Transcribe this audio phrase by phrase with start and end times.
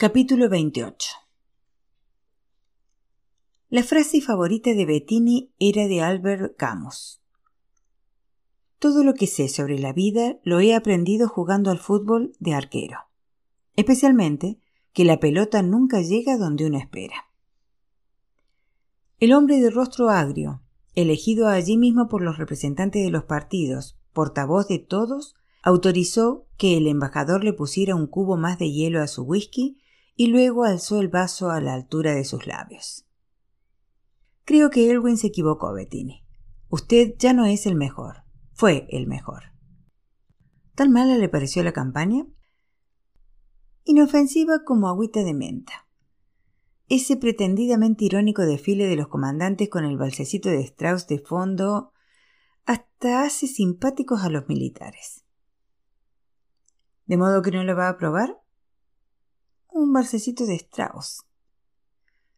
[0.00, 1.08] Capítulo 28
[3.68, 7.20] La frase favorita de Bettini era de Albert Camus.
[8.78, 12.98] Todo lo que sé sobre la vida lo he aprendido jugando al fútbol de arquero,
[13.74, 14.60] especialmente
[14.92, 17.16] que la pelota nunca llega donde uno espera.
[19.18, 20.62] El hombre de rostro agrio,
[20.94, 26.86] elegido allí mismo por los representantes de los partidos, portavoz de todos, autorizó que el
[26.86, 29.80] embajador le pusiera un cubo más de hielo a su whisky
[30.20, 33.06] y luego alzó el vaso a la altura de sus labios.
[34.44, 36.26] Creo que Elwin se equivocó, Bettini.
[36.68, 38.24] Usted ya no es el mejor.
[38.52, 39.44] Fue el mejor.
[40.74, 42.26] ¿Tan mala le pareció la campaña?
[43.84, 45.86] Inofensiva como agüita de menta.
[46.88, 51.92] Ese pretendidamente irónico desfile de los comandantes con el balsecito de Strauss de fondo
[52.66, 55.24] hasta hace simpáticos a los militares.
[57.06, 58.42] ¿De modo que no lo va a probar?
[59.78, 61.24] Un barcecito de Strauss.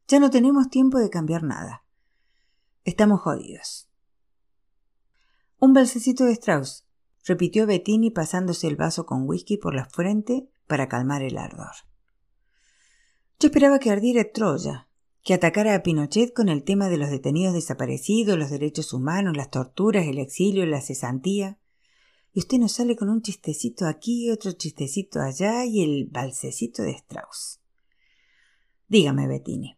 [0.09, 1.85] Ya no tenemos tiempo de cambiar nada.
[2.85, 3.89] Estamos jodidos.
[5.59, 6.85] Un balsecito de Strauss,
[7.25, 11.73] repitió Bettini pasándose el vaso con whisky por la frente para calmar el ardor.
[13.39, 14.89] Yo esperaba que ardiera Troya,
[15.23, 19.51] que atacara a Pinochet con el tema de los detenidos desaparecidos, los derechos humanos, las
[19.51, 21.60] torturas, el exilio, la cesantía
[22.33, 26.93] y usted nos sale con un chistecito aquí, otro chistecito allá y el balsecito de
[26.93, 27.61] Strauss.
[28.89, 29.77] Dígame, Bettini.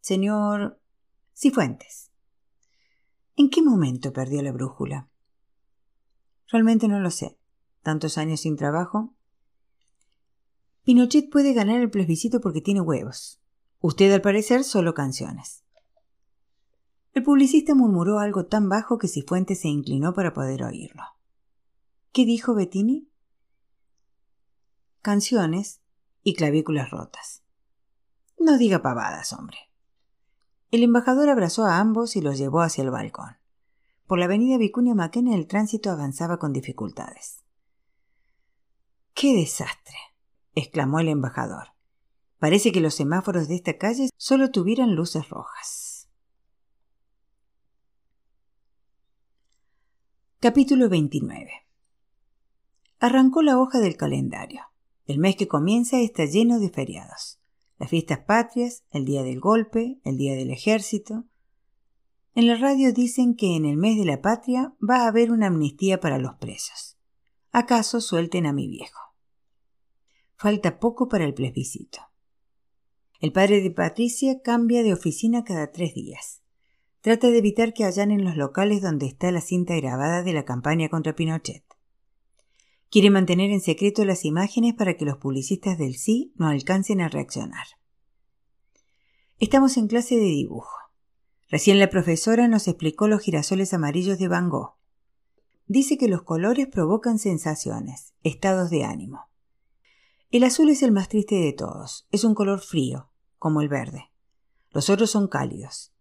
[0.00, 0.80] Señor
[1.34, 2.10] Cifuentes,
[3.36, 5.08] ¿en qué momento perdió la brújula?
[6.48, 7.38] Realmente no lo sé.
[7.82, 9.14] Tantos años sin trabajo.
[10.84, 13.40] Pinochet puede ganar el plebiscito porque tiene huevos.
[13.80, 15.64] Usted, al parecer, solo canciones.
[17.14, 21.02] El publicista murmuró algo tan bajo que Cifuentes se inclinó para poder oírlo.
[22.12, 23.08] ¿Qué dijo Bettini?
[25.00, 25.80] Canciones
[26.22, 27.42] y clavículas rotas.
[28.38, 29.56] No diga pavadas, hombre.
[30.70, 33.38] El embajador abrazó a ambos y los llevó hacia el balcón.
[34.06, 37.44] Por la avenida Vicuña Maquena el tránsito avanzaba con dificultades.
[39.14, 39.96] ¡Qué desastre!
[40.54, 41.68] exclamó el embajador.
[42.38, 46.10] Parece que los semáforos de esta calle solo tuvieran luces rojas.
[50.40, 51.62] Capítulo 29
[53.02, 54.60] Arrancó la hoja del calendario.
[55.06, 57.40] El mes que comienza está lleno de feriados.
[57.80, 61.24] Las fiestas patrias, el día del golpe, el día del ejército.
[62.36, 65.48] En la radio dicen que en el mes de la patria va a haber una
[65.48, 66.96] amnistía para los presos.
[67.50, 69.00] ¿Acaso suelten a mi viejo?
[70.36, 71.98] Falta poco para el plebiscito.
[73.18, 76.44] El padre de Patricia cambia de oficina cada tres días.
[77.00, 80.88] Trata de evitar que allanen los locales donde está la cinta grabada de la campaña
[80.88, 81.64] contra Pinochet.
[82.92, 87.08] Quiere mantener en secreto las imágenes para que los publicistas del sí no alcancen a
[87.08, 87.64] reaccionar.
[89.38, 90.76] Estamos en clase de dibujo.
[91.48, 94.74] Recién la profesora nos explicó los girasoles amarillos de Van Gogh.
[95.66, 99.30] Dice que los colores provocan sensaciones, estados de ánimo.
[100.30, 104.10] El azul es el más triste de todos, es un color frío, como el verde.
[104.70, 105.94] Los otros son cálidos.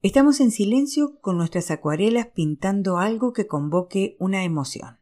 [0.00, 5.00] Estamos en silencio con nuestras acuarelas pintando algo que convoque una emoción.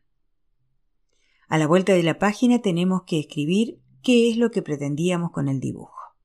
[1.52, 5.48] A la vuelta de la página tenemos que escribir qué es lo que pretendíamos con
[5.48, 6.16] el dibujo.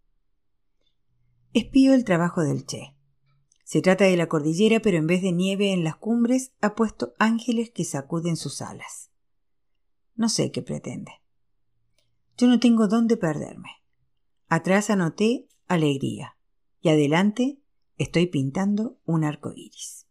[1.52, 2.96] Espío el trabajo del Che.
[3.66, 7.14] Se trata de la cordillera, pero en vez de nieve en las cumbres ha puesto
[7.20, 9.12] ángeles que sacuden sus alas.
[10.16, 11.12] No sé qué pretende.
[12.38, 13.84] Yo no tengo dónde perderme.
[14.48, 16.38] Atrás anoté alegría
[16.80, 17.60] y adelante
[17.98, 20.08] estoy pintando un arco iris.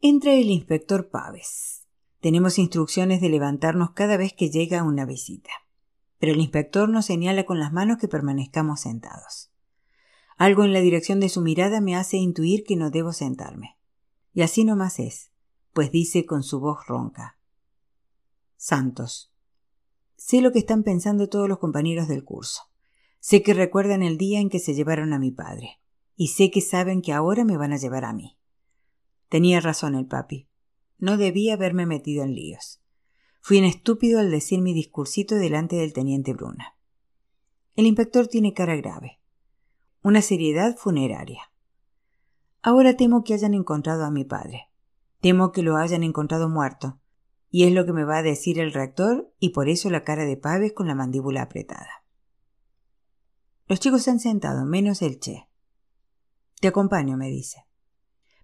[0.00, 1.79] Entra el inspector Paves.
[2.20, 5.50] Tenemos instrucciones de levantarnos cada vez que llega una visita.
[6.18, 9.50] Pero el inspector nos señala con las manos que permanezcamos sentados.
[10.36, 13.78] Algo en la dirección de su mirada me hace intuir que no debo sentarme.
[14.34, 15.32] Y así nomás es,
[15.72, 17.38] pues dice con su voz ronca.
[18.56, 19.32] Santos.
[20.16, 22.64] Sé lo que están pensando todos los compañeros del curso.
[23.18, 25.80] Sé que recuerdan el día en que se llevaron a mi padre.
[26.16, 28.36] Y sé que saben que ahora me van a llevar a mí.
[29.30, 30.49] Tenía razón el papi.
[31.00, 32.82] No debía haberme metido en líos.
[33.40, 36.76] Fui un estúpido al decir mi discursito delante del teniente Bruna.
[37.74, 39.18] El inspector tiene cara grave.
[40.02, 41.50] Una seriedad funeraria.
[42.60, 44.68] Ahora temo que hayan encontrado a mi padre.
[45.20, 47.00] Temo que lo hayan encontrado muerto.
[47.48, 50.26] Y es lo que me va a decir el rector y por eso la cara
[50.26, 52.04] de Paves con la mandíbula apretada.
[53.66, 55.48] Los chicos se han sentado, menos el Che.
[56.60, 57.64] Te acompaño, me dice.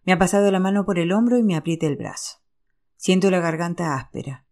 [0.04, 2.45] Me ha pasado la mano por el hombro y me aprieta el brazo.
[2.96, 4.46] Siento la garganta áspera.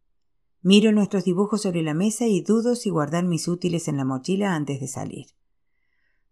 [0.62, 4.54] Miro nuestros dibujos sobre la mesa y dudo si guardar mis útiles en la mochila
[4.54, 5.26] antes de salir.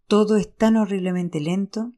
[0.07, 1.93] Todo es tan horriblemente lento.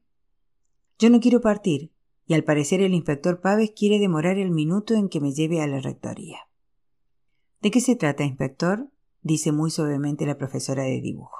[0.98, 1.92] Yo no quiero partir,
[2.26, 5.66] y al parecer el inspector Paves quiere demorar el minuto en que me lleve a
[5.66, 6.38] la rectoría.
[7.62, 8.90] ¿De qué se trata, inspector?
[9.22, 11.36] dice muy suavemente la profesora de dibujo.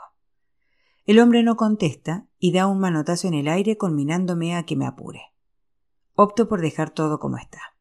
[1.05, 4.87] El hombre no contesta y da un manotazo en el aire conminándome a que me
[4.87, 5.23] apure.
[6.15, 7.76] Opto por dejar todo como está.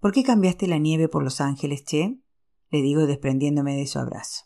[0.00, 2.20] ¿Por qué cambiaste la nieve por los ángeles, Che?
[2.70, 4.44] le digo desprendiéndome de su abrazo.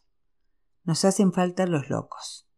[0.84, 2.48] Nos hacen falta los locos.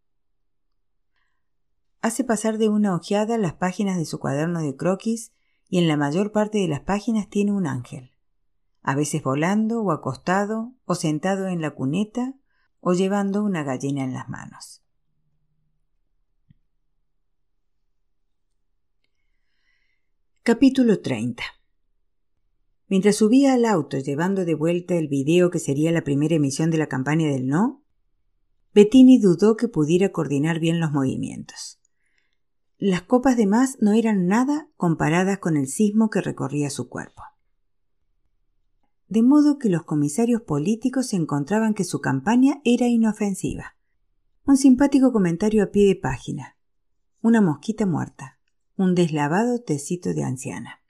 [2.02, 5.32] Hace pasar de una ojeada las páginas de su cuaderno de croquis
[5.68, 8.12] y en la mayor parte de las páginas tiene un ángel,
[8.82, 12.34] a veces volando o acostado o sentado en la cuneta
[12.80, 14.82] o llevando una gallina en las manos.
[20.42, 21.42] Capítulo 30
[22.88, 26.78] Mientras subía al auto llevando de vuelta el video que sería la primera emisión de
[26.78, 27.82] la campaña del no,
[28.74, 31.80] Bettini dudó que pudiera coordinar bien los movimientos.
[32.76, 37.22] Las copas de más no eran nada comparadas con el sismo que recorría su cuerpo.
[39.08, 43.76] De modo que los comisarios políticos encontraban que su campaña era inofensiva.
[44.44, 46.58] Un simpático comentario a pie de página.
[47.22, 48.38] Una mosquita muerta.
[48.76, 50.83] Un deslavado tecito de anciana.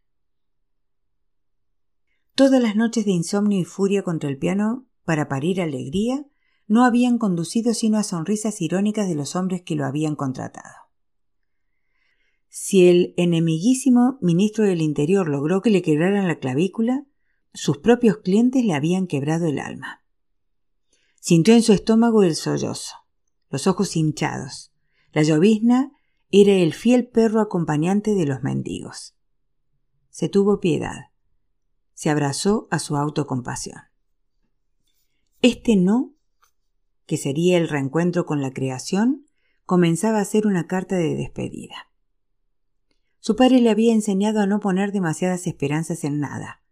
[2.34, 6.26] Todas las noches de insomnio y furia contra el piano para parir alegría
[6.66, 10.74] no habían conducido sino a sonrisas irónicas de los hombres que lo habían contratado.
[12.48, 17.06] Si el enemiguísimo ministro del Interior logró que le quebraran la clavícula,
[17.52, 20.02] sus propios clientes le habían quebrado el alma.
[21.20, 22.96] Sintió en su estómago el sollozo,
[23.48, 24.72] los ojos hinchados.
[25.12, 25.92] La llovizna
[26.32, 29.14] era el fiel perro acompañante de los mendigos.
[30.10, 31.13] Se tuvo piedad
[31.94, 33.80] se abrazó a su autocompasión.
[35.42, 36.14] Este no,
[37.06, 39.26] que sería el reencuentro con la creación,
[39.66, 41.90] comenzaba a ser una carta de despedida.
[43.20, 46.62] Su padre le había enseñado a no poner demasiadas esperanzas en nada,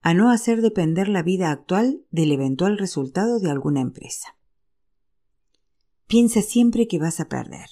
[0.00, 4.36] a no hacer depender la vida actual del eventual resultado de alguna empresa.
[6.06, 7.68] Piensa siempre que vas a perder.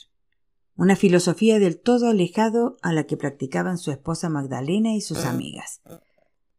[0.76, 5.80] Una filosofía del todo alejado a la que practicaban su esposa Magdalena y sus amigas,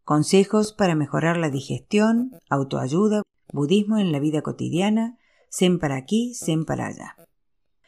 [0.08, 5.18] consejos para mejorar la digestión, autoayuda, budismo en la vida cotidiana,
[5.52, 7.18] zen para aquí, zen para allá.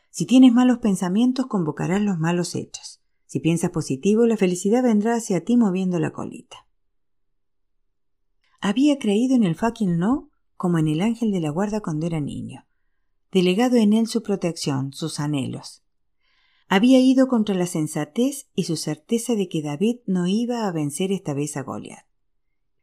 [0.09, 2.99] Si tienes malos pensamientos, convocarás los malos hechos.
[3.25, 6.67] Si piensas positivo, la felicidad vendrá hacia ti moviendo la colita.
[8.59, 12.19] Había creído en el fucking no como en el ángel de la guarda cuando era
[12.19, 12.67] niño,
[13.31, 15.83] delegado en él su protección, sus anhelos.
[16.67, 21.13] Había ido contra la sensatez y su certeza de que David no iba a vencer
[21.13, 22.08] esta vez a Goliath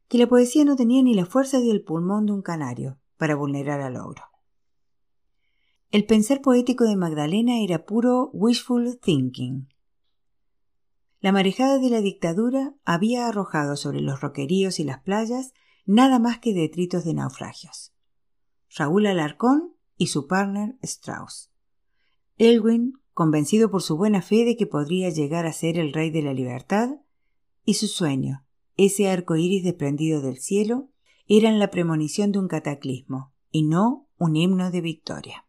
[0.08, 3.80] que la poesía no tenía ni la fuerza del pulmón de un canario para vulnerar
[3.80, 4.22] al ogro.
[5.90, 9.68] El pensar poético de Magdalena era puro wishful thinking.
[11.20, 15.52] La marejada de la dictadura había arrojado sobre los roqueríos y las playas
[15.86, 17.92] nada más que detritos de naufragios.
[18.76, 21.50] Raúl Alarcón y su partner Strauss.
[22.36, 26.22] Elwin, convencido por su buena fe de que podría llegar a ser el rey de
[26.22, 26.90] la libertad,
[27.64, 28.45] y su sueño,
[28.76, 30.90] ese arco iris desprendido del cielo,
[31.26, 35.46] eran la premonición de un cataclismo, y no un himno de victoria.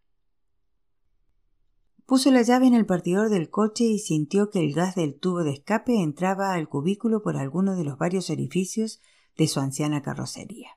[2.05, 5.43] Puso la llave en el partidor del coche y sintió que el gas del tubo
[5.43, 9.01] de escape entraba al cubículo por alguno de los varios orificios
[9.35, 10.69] de su anciana carrocería.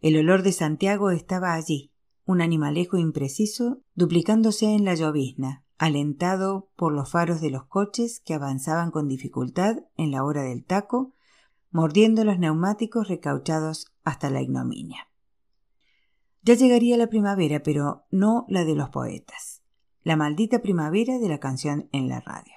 [0.00, 1.92] El olor de Santiago estaba allí,
[2.24, 8.34] un animalejo impreciso, duplicándose en la llovizna, alentado por los faros de los coches que
[8.34, 11.14] avanzaban con dificultad en la hora del taco,
[11.70, 15.08] mordiendo los neumáticos recauchados hasta la ignominia.
[16.42, 19.62] Ya llegaría la primavera, pero no la de los poetas,
[20.02, 22.52] la maldita primavera de la canción en la radio.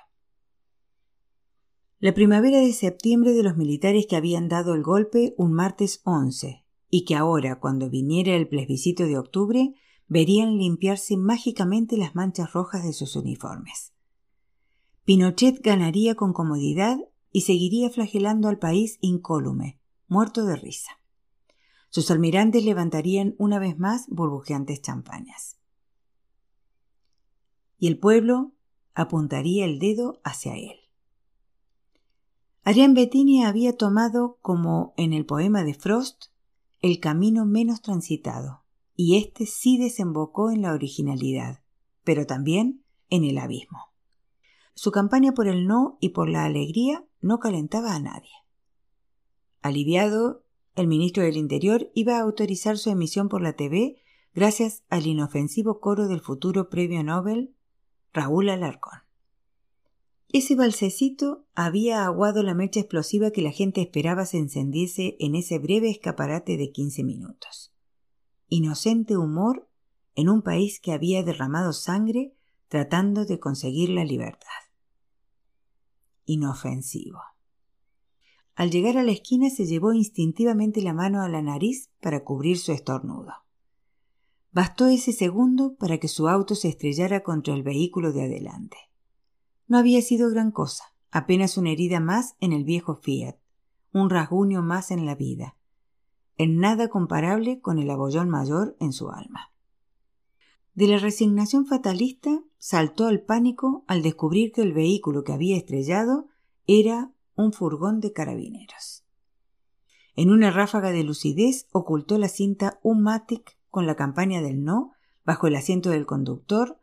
[2.00, 6.66] La primavera de septiembre de los militares que habían dado el golpe un martes 11
[6.90, 9.76] y que ahora, cuando viniera el plebiscito de octubre,
[10.08, 13.94] verían limpiarse mágicamente las manchas rojas de sus uniformes.
[15.06, 16.98] Pinochet ganaría con comodidad
[17.32, 21.00] y seguiría flagelando al país incólume, muerto de risa.
[21.90, 25.58] Sus almirantes levantarían una vez más burbujeantes champañas.
[27.78, 28.54] Y el pueblo
[28.96, 30.80] apuntaría el dedo hacia él.
[32.64, 36.28] Ariane Bettini había tomado, como en el poema de Frost,
[36.82, 38.63] el camino menos transitado,
[38.96, 41.64] y éste sí desembocó en la originalidad,
[42.04, 43.94] pero también en el abismo.
[44.76, 48.32] Su campaña por el no y por la alegría no calentaba a nadie.
[49.62, 50.44] Aliviado
[50.76, 54.02] el ministro del Interior iba a autorizar su emisión por la TV
[54.34, 57.56] gracias al inofensivo coro del futuro premio Nobel
[58.12, 59.00] Raúl Alarcón.
[60.30, 65.60] Ese balsecito había aguado la mecha explosiva que la gente esperaba se encendiese en ese
[65.60, 67.73] breve escaparate de quince minutos.
[68.48, 69.68] Inocente humor
[70.16, 72.36] en un país que había derramado sangre
[72.68, 74.50] tratando de conseguir la libertad.
[76.26, 77.20] Inofensivo.
[78.56, 82.58] Al llegar a la esquina se llevó instintivamente la mano a la nariz para cubrir
[82.60, 83.34] su estornudo.
[84.52, 88.78] Bastó ese segundo para que su auto se estrellara contra el vehículo de adelante.
[89.68, 93.38] No había sido gran cosa, apenas una herida más en el viejo Fiat,
[93.92, 95.56] un rasguño más en la vida,
[96.44, 99.54] en nada comparable con el abollón mayor en su alma.
[100.74, 106.28] De la resignación fatalista saltó al pánico al descubrir que el vehículo que había estrellado
[106.68, 109.06] era un furgón de carabineros.
[110.16, 114.92] En una ráfaga de lucidez ocultó la cinta un Matic con la campaña del no
[115.24, 116.78] bajo el asiento del conductor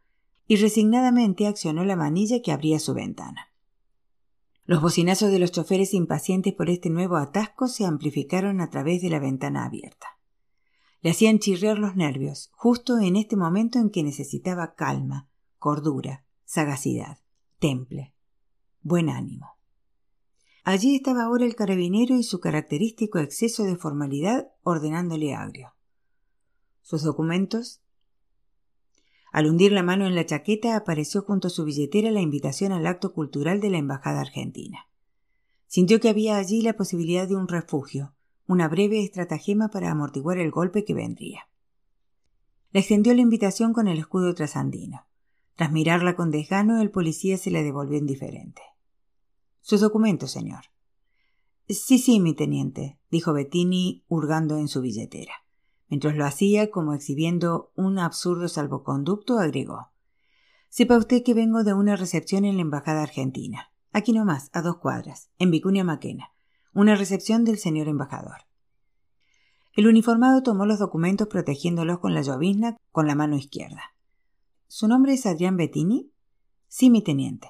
[0.46, 3.49] y resignadamente accionó la manilla que abría su ventana.
[4.70, 9.10] Los bocinazos de los choferes impacientes por este nuevo atasco se amplificaron a través de
[9.10, 10.06] la ventana abierta.
[11.00, 17.18] Le hacían chirriar los nervios, justo en este momento en que necesitaba calma, cordura, sagacidad,
[17.58, 18.14] temple,
[18.80, 19.58] buen ánimo.
[20.62, 25.74] Allí estaba ahora el carabinero y su característico exceso de formalidad ordenándole agrio.
[26.80, 27.82] Sus documentos
[29.32, 32.86] al hundir la mano en la chaqueta apareció junto a su billetera la invitación al
[32.86, 34.88] acto cultural de la Embajada Argentina.
[35.66, 38.14] Sintió que había allí la posibilidad de un refugio,
[38.46, 41.48] una breve estratagema para amortiguar el golpe que vendría.
[42.72, 45.06] Le extendió la invitación con el escudo trasandino.
[45.54, 48.62] Tras mirarla con desgano, el policía se la devolvió indiferente.
[49.60, 50.64] Sus documentos, señor.
[51.68, 55.34] Sí, sí, mi teniente, dijo Bettini, hurgando en su billetera.
[55.90, 59.90] Mientras lo hacía, como exhibiendo un absurdo salvoconducto, agregó
[60.68, 63.72] Sepa usted que vengo de una recepción en la Embajada Argentina.
[63.92, 66.30] Aquí nomás, a dos cuadras, en Vicuña Maquena.
[66.72, 68.46] Una recepción del señor embajador.
[69.74, 73.82] El uniformado tomó los documentos protegiéndolos con la llovizna con la mano izquierda.
[74.68, 76.12] ¿Su nombre es Adrián Bettini?
[76.68, 77.48] Sí, mi teniente.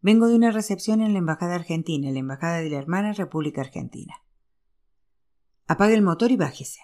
[0.00, 3.60] Vengo de una recepción en la Embajada Argentina, en la Embajada de la Hermana República
[3.60, 4.14] Argentina.
[5.68, 6.80] Apague el motor y bájese.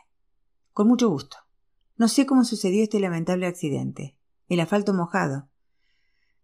[0.79, 1.39] Con mucho gusto.
[1.97, 4.17] No sé cómo sucedió este lamentable accidente.
[4.49, 5.49] El asfalto mojado.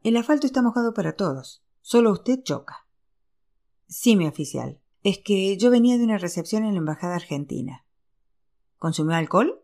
[0.03, 1.65] El asfalto está mojado para todos.
[1.83, 2.89] Solo usted choca.
[3.87, 4.81] Sí, mi oficial.
[5.05, 7.85] Es que yo venía de una recepción en la Embajada Argentina.
[8.81, 9.63] ¿Consumió alcohol?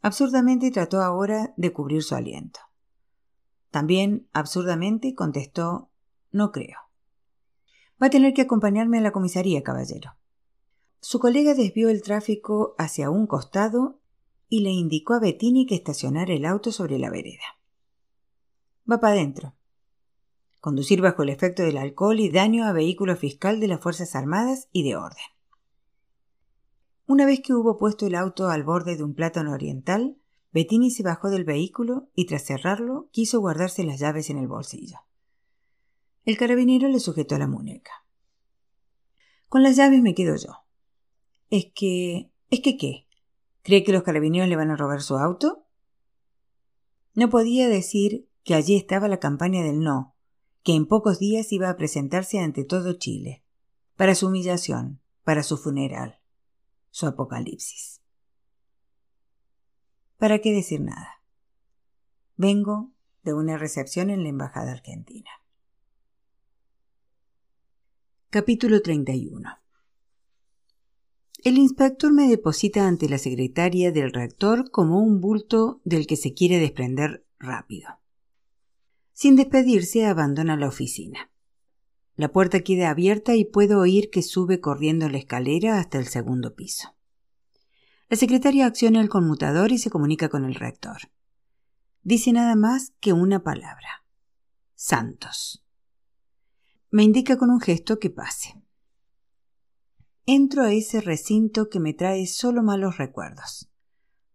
[0.00, 2.60] Absurdamente trató ahora de cubrir su aliento.
[3.72, 5.90] También, absurdamente, contestó
[6.30, 6.78] No creo.
[8.00, 10.14] Va a tener que acompañarme a la comisaría, caballero.
[11.00, 14.00] Su colega desvió el tráfico hacia un costado
[14.48, 17.58] y le indicó a Bettini que estacionara el auto sobre la vereda.
[18.90, 19.54] Va para adentro.
[20.60, 24.68] Conducir bajo el efecto del alcohol y daño a vehículo fiscal de las Fuerzas Armadas
[24.72, 25.24] y de orden.
[27.06, 30.18] Una vez que hubo puesto el auto al borde de un plátano oriental,
[30.52, 34.98] Bettini se bajó del vehículo y tras cerrarlo quiso guardarse las llaves en el bolsillo.
[36.24, 38.04] El carabinero le sujetó la muñeca.
[39.48, 40.67] Con las llaves me quedo yo.
[41.50, 42.30] Es que...
[42.50, 43.06] ¿Es que qué?
[43.62, 45.66] ¿Cree que los carabineros le van a robar su auto?
[47.14, 50.14] No podía decir que allí estaba la campaña del no,
[50.62, 53.44] que en pocos días iba a presentarse ante todo Chile,
[53.96, 56.20] para su humillación, para su funeral,
[56.90, 58.00] su apocalipsis.
[60.16, 61.22] ¿Para qué decir nada?
[62.36, 62.92] Vengo
[63.24, 65.30] de una recepción en la Embajada Argentina.
[68.30, 69.67] Capítulo 31
[71.44, 76.34] el inspector me deposita ante la secretaria del rector como un bulto del que se
[76.34, 78.00] quiere desprender rápido.
[79.12, 81.30] Sin despedirse, abandona la oficina.
[82.16, 86.56] La puerta queda abierta y puedo oír que sube corriendo la escalera hasta el segundo
[86.56, 86.96] piso.
[88.08, 90.98] La secretaria acciona el conmutador y se comunica con el rector.
[92.02, 94.04] Dice nada más que una palabra.
[94.74, 95.64] Santos.
[96.90, 98.54] Me indica con un gesto que pase
[100.30, 103.70] entro a ese recinto que me trae solo malos recuerdos.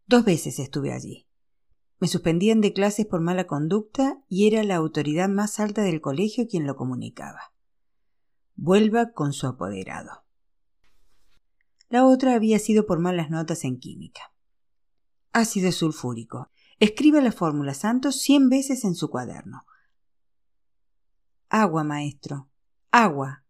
[0.08, 1.28] Dos veces estuve allí.
[2.00, 6.48] Me suspendían de clases por mala conducta y era la autoridad más alta del colegio
[6.50, 7.54] quien lo comunicaba.
[8.56, 10.24] Vuelva con su apoderado.
[11.90, 14.34] La otra había sido por malas notas en química.
[15.32, 16.50] Ácido sulfúrico.
[16.80, 19.68] Escriba la fórmula Santos cien veces en su cuaderno.
[21.50, 22.50] Agua, maestro.
[22.90, 23.43] Agua.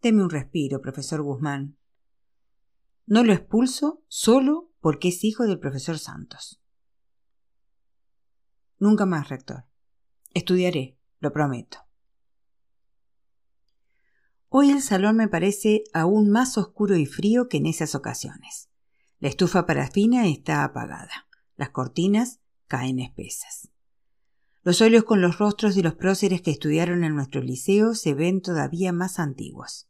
[0.00, 1.76] Deme un respiro, profesor Guzmán.
[3.06, 6.62] No lo expulso solo porque es hijo del profesor Santos.
[8.78, 9.64] Nunca más, rector.
[10.34, 11.78] Estudiaré, lo prometo.
[14.48, 18.70] Hoy el salón me parece aún más oscuro y frío que en esas ocasiones.
[19.18, 21.26] La estufa parafina está apagada.
[21.56, 23.70] Las cortinas caen espesas.
[24.68, 28.42] Los óleos con los rostros de los próceres que estudiaron en nuestro liceo se ven
[28.42, 29.88] todavía más antiguos.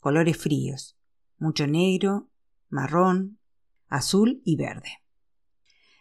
[0.00, 0.98] Colores fríos,
[1.38, 2.28] mucho negro,
[2.68, 3.38] marrón,
[3.88, 4.98] azul y verde.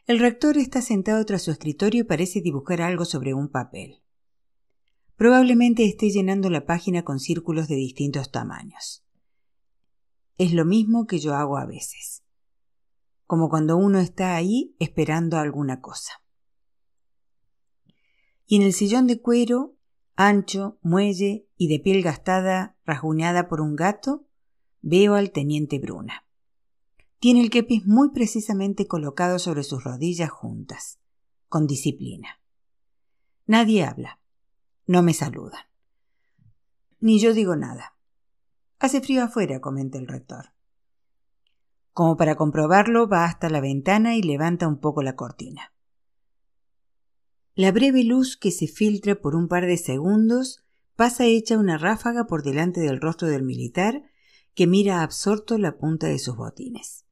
[0.08, 4.04] El rector está sentado tras su escritorio y parece dibujar algo sobre un papel.
[5.16, 9.06] Probablemente esté llenando la página con círculos de distintos tamaños.
[10.38, 12.26] Es lo mismo que yo hago a veces,
[13.26, 16.21] como cuando uno está ahí esperando alguna cosa.
[18.52, 19.78] Y en el sillón de cuero,
[20.18, 24.28] ancho, muelle y de piel gastada, rasguñada por un gato,
[24.82, 26.26] veo al teniente Bruna.
[27.20, 31.00] Tiene el kepis muy precisamente colocado sobre sus rodillas juntas,
[31.48, 32.42] con disciplina.
[33.46, 34.20] Nadie habla.
[34.86, 35.64] No me saludan.
[37.00, 37.96] Ni yo digo nada.
[38.80, 40.52] Hace frío afuera, comenta el rector.
[41.94, 45.72] Como para comprobarlo, va hasta la ventana y levanta un poco la cortina.
[47.54, 50.64] La breve luz que se filtra por un par de segundos
[50.96, 54.04] pasa hecha una ráfaga por delante del rostro del militar
[54.54, 57.06] que mira absorto la punta de sus botines.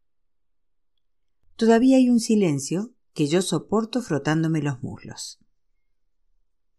[1.56, 5.40] Todavía hay un silencio que yo soporto frotándome los muslos.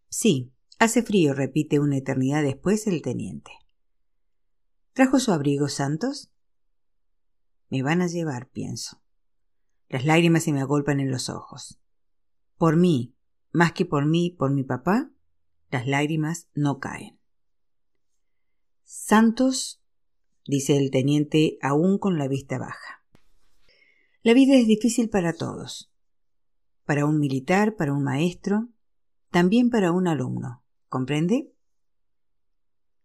[0.09, 3.51] Sí, Hace frío, repite una eternidad después el teniente.
[4.93, 6.31] ¿Trajo su abrigo, Santos?
[7.69, 8.99] Me van a llevar, pienso.
[9.89, 11.79] Las lágrimas se me agolpan en los ojos.
[12.57, 13.13] Por mí,
[13.51, 15.11] más que por mí, por mi papá,
[15.69, 17.19] las lágrimas no caen.
[18.83, 19.81] Santos,
[20.45, 23.03] dice el teniente aún con la vista baja.
[24.23, 25.91] La vida es difícil para todos.
[26.85, 28.69] Para un militar, para un maestro,
[29.29, 30.63] también para un alumno.
[30.89, 31.53] ¿Comprende?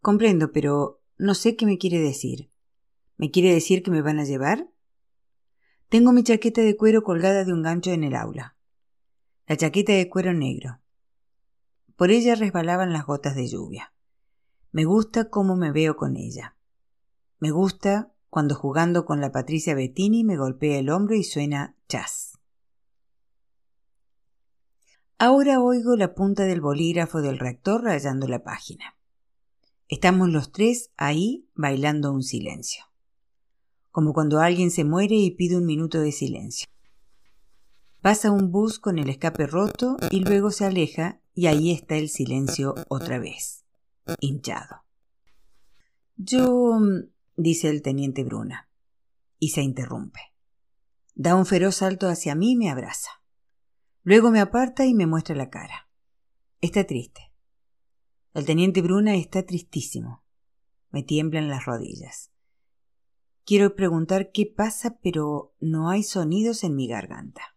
[0.01, 2.51] Comprendo, pero no sé qué me quiere decir.
[3.17, 4.69] ¿Me quiere decir que me van a llevar?
[5.89, 8.56] Tengo mi chaqueta de cuero colgada de un gancho en el aula.
[9.49, 10.81] La chaqueta de cuero negro.
[11.95, 13.93] Por ella resbalaban las gotas de lluvia.
[14.73, 16.57] Me gusta cómo me veo con ella.
[17.39, 22.41] Me gusta cuando jugando con la Patricia Bettini me golpea el hombro y suena chas.
[25.17, 28.97] Ahora oigo la punta del bolígrafo del rector rayando la página.
[29.87, 32.85] Estamos los tres ahí bailando un silencio.
[33.93, 36.67] Como cuando alguien se muere y pide un minuto de silencio.
[38.07, 42.09] Pasa un bus con el escape roto y luego se aleja y ahí está el
[42.09, 43.65] silencio otra vez,
[44.21, 44.85] hinchado.
[46.15, 46.79] Yo,
[47.37, 48.71] dice el teniente Bruna,
[49.41, 50.21] y se interrumpe.
[51.17, 53.11] Da un feroz salto hacia mí y me abraza.
[54.05, 55.89] Luego me aparta y me muestra la cara.
[56.61, 57.33] Está triste.
[58.35, 60.23] El teniente Bruna está tristísimo.
[60.91, 62.31] Me tiemblan las rodillas.
[63.45, 67.56] Quiero preguntar qué pasa, pero no hay sonidos en mi garganta.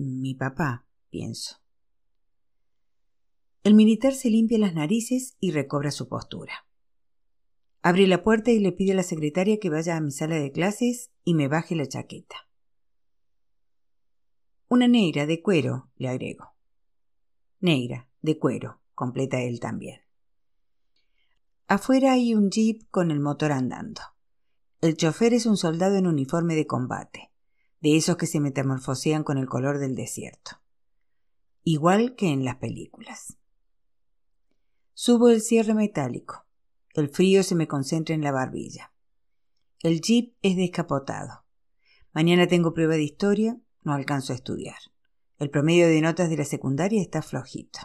[0.00, 1.56] Mi papá, pienso.
[3.64, 6.66] El militar se limpia las narices y recobra su postura.
[7.82, 10.52] Abre la puerta y le pide a la secretaria que vaya a mi sala de
[10.52, 12.36] clases y me baje la chaqueta.
[14.68, 16.52] Una negra de cuero, le agrego.
[17.58, 20.02] Negra, de cuero, completa él también.
[21.66, 24.02] Afuera hay un jeep con el motor andando.
[24.80, 27.27] El chofer es un soldado en uniforme de combate,
[27.80, 30.60] de esos que se metamorfosean con el color del desierto.
[31.62, 33.36] Igual que en las películas.
[34.94, 36.46] Subo el cierre metálico.
[36.94, 38.92] El frío se me concentra en la barbilla.
[39.80, 41.44] El jeep es descapotado.
[42.12, 44.78] Mañana tengo prueba de historia no alcanzo a estudiar.
[45.38, 47.78] El promedio de notas de la secundaria está flojito.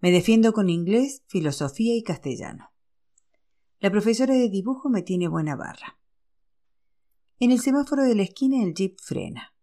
[0.00, 2.72] Me defiendo con inglés, filosofía y castellano.
[3.80, 5.99] La profesora de dibujo me tiene buena barra.
[7.42, 9.54] En el semáforo de la esquina el jeep frena.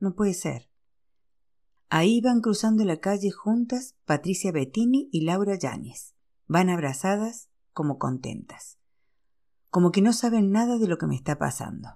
[0.00, 0.68] No puede ser.
[1.88, 6.14] Ahí van cruzando la calle juntas Patricia Bettini y Laura Yáñez.
[6.46, 8.78] Van abrazadas como contentas.
[9.70, 11.88] Como que no saben nada de lo que me está pasando.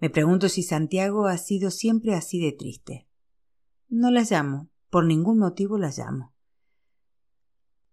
[0.00, 3.06] Me pregunto si Santiago ha sido siempre así de triste.
[3.88, 6.34] No las llamo, por ningún motivo las llamo.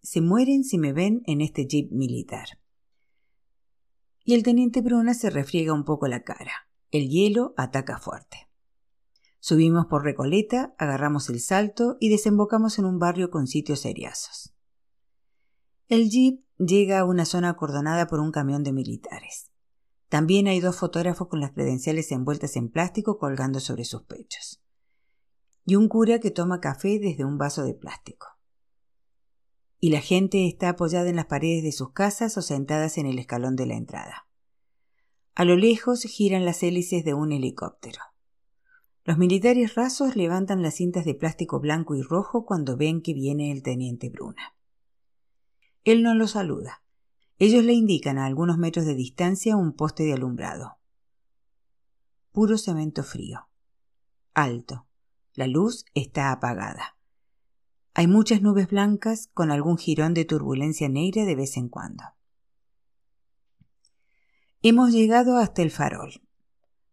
[0.01, 2.47] Se mueren si me ven en este jeep militar.
[4.27, 6.51] Y el teniente Bruna se refriega un poco la cara.
[6.91, 8.49] El hielo ataca fuerte.
[9.39, 14.53] Subimos por Recoleta, agarramos el salto y desembocamos en un barrio con sitios seriazos.
[15.87, 19.49] El jeep llega a una zona acordonada por un camión de militares.
[20.09, 24.61] También hay dos fotógrafos con las credenciales envueltas en plástico colgando sobre sus pechos.
[25.63, 28.27] Y un cura que toma café desde un vaso de plástico.
[29.79, 33.19] Y la gente está apoyada en las paredes de sus casas o sentadas en el
[33.19, 34.27] escalón de la entrada.
[35.35, 38.01] A lo lejos giran las hélices de un helicóptero.
[39.03, 43.51] Los militares rasos levantan las cintas de plástico blanco y rojo cuando ven que viene
[43.51, 44.55] el teniente Bruna.
[45.83, 46.83] Él no lo saluda.
[47.39, 50.79] Ellos le indican a algunos metros de distancia un poste de alumbrado.
[52.33, 53.47] Puro cemento frío.
[54.33, 54.87] Alto.
[55.35, 56.96] La luz está apagada.
[57.99, 62.03] Hay muchas nubes blancas con algún jirón de turbulencia negra de vez en cuando.
[64.61, 66.21] Hemos llegado hasta el farol.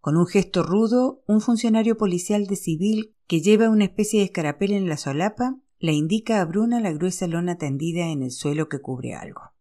[0.00, 4.72] Con un gesto rudo, un funcionario policial de civil que lleva una especie de escarapel
[4.72, 8.80] en la solapa le indica a Bruna la gruesa lona tendida en el suelo que
[8.80, 9.52] cubre algo.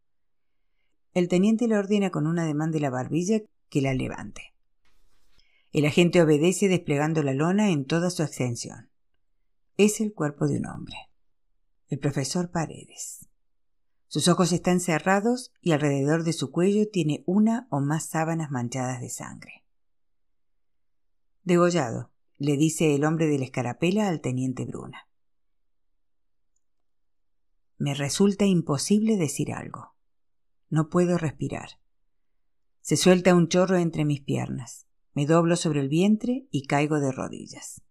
[1.13, 4.53] El teniente le ordena con un ademán de la barbilla que la levante.
[5.73, 8.89] El agente obedece desplegando la lona en toda su extensión.
[9.75, 10.95] Es el cuerpo de un hombre.
[11.93, 13.29] El profesor Paredes.
[14.07, 18.99] Sus ojos están cerrados y alrededor de su cuello tiene una o más sábanas manchadas
[18.99, 19.63] de sangre.
[21.43, 25.07] Degollado, le dice el hombre de la escarapela al teniente Bruna.
[27.77, 29.93] Me resulta imposible decir algo.
[30.71, 31.79] No puedo respirar.
[32.81, 34.87] Se suelta un chorro entre mis piernas.
[35.13, 37.83] Me doblo sobre el vientre y caigo de rodillas.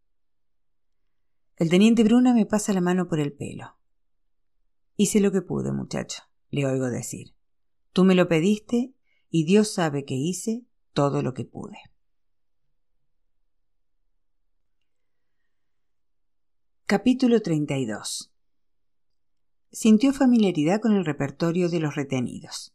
[1.55, 3.77] El teniente Bruna me pasa la mano por el pelo.
[4.97, 7.35] Hice lo que pude, muchacho, le oigo decir.
[7.93, 8.95] Tú me lo pediste
[9.31, 11.79] y Dios sabe que hice todo lo que pude.
[16.87, 18.31] Capítulo 32
[19.71, 22.75] Sintió familiaridad con el repertorio de los retenidos.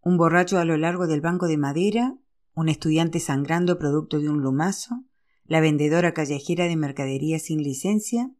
[0.00, 2.18] Un borracho a lo largo del banco de madera,
[2.54, 5.04] un estudiante sangrando producto de un lumazo,
[5.44, 8.32] la vendedora callejera de mercadería sin licencia,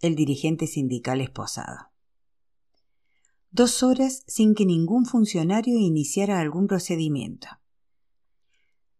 [0.00, 1.93] el dirigente sindical esposado.
[3.56, 7.46] Dos horas sin que ningún funcionario iniciara algún procedimiento.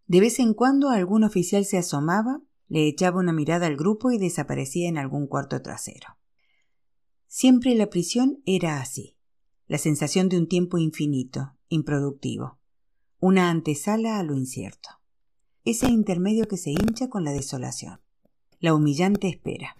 [0.06, 4.18] De vez en cuando algún oficial se asomaba, le echaba una mirada al grupo y
[4.18, 6.18] desaparecía en algún cuarto trasero.
[7.26, 9.16] Siempre la prisión era así,
[9.66, 12.60] la sensación de un tiempo infinito, improductivo,
[13.18, 14.88] una antesala a lo incierto,
[15.64, 18.02] ese intermedio que se hincha con la desolación,
[18.60, 19.74] la humillante espera,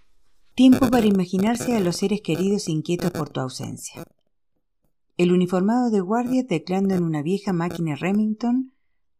[0.56, 4.04] tiempo para imaginarse a los seres queridos inquietos por tu ausencia.
[5.16, 8.72] El uniformado de guardia teclando en una vieja máquina Remington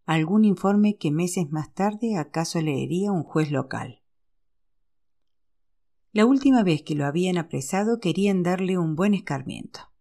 [0.07, 4.03] algún informe que meses más tarde acaso leería un juez local.
[6.13, 9.93] La última vez que lo habían apresado querían darle un buen escarmiento.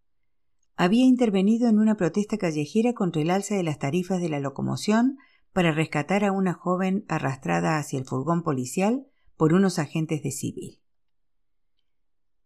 [0.75, 5.17] Había intervenido en una protesta callejera contra el alza de las tarifas de la locomoción
[5.53, 9.05] para rescatar a una joven arrastrada hacia el furgón policial
[9.37, 10.82] por unos agentes de civil.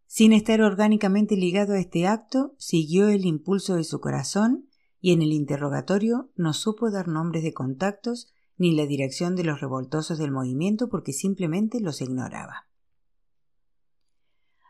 [0.07, 4.69] Sin estar orgánicamente ligado a este acto, siguió el impulso de su corazón
[5.01, 9.59] y en el interrogatorio no supo dar nombres de contactos ni la dirección de los
[9.61, 12.67] revoltosos del movimiento porque simplemente los ignoraba.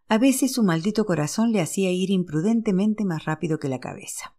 [0.09, 4.35] A veces su maldito corazón le hacía ir imprudentemente más rápido que la cabeza.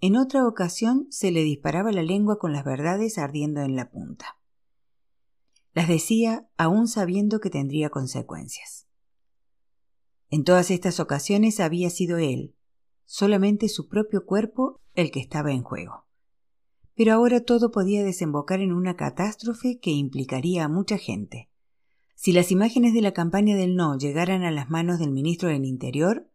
[0.00, 4.38] En otra ocasión se le disparaba la lengua con las verdades ardiendo en la punta.
[5.72, 8.83] Las decía aún sabiendo que tendría consecuencias.
[10.30, 12.54] En todas estas ocasiones había sido él,
[13.04, 16.06] solamente su propio cuerpo, el que estaba en juego.
[16.94, 21.50] Pero ahora todo podía desembocar en una catástrofe que implicaría a mucha gente,
[22.14, 25.64] si las imágenes de la campaña del no llegaran a las manos del ministro del
[25.64, 26.30] Interior,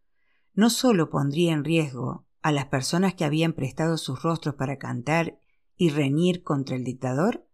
[0.53, 5.39] no solo pondría en riesgo a las personas que habían prestado sus rostros para cantar
[5.77, 7.47] y reñir contra el dictador,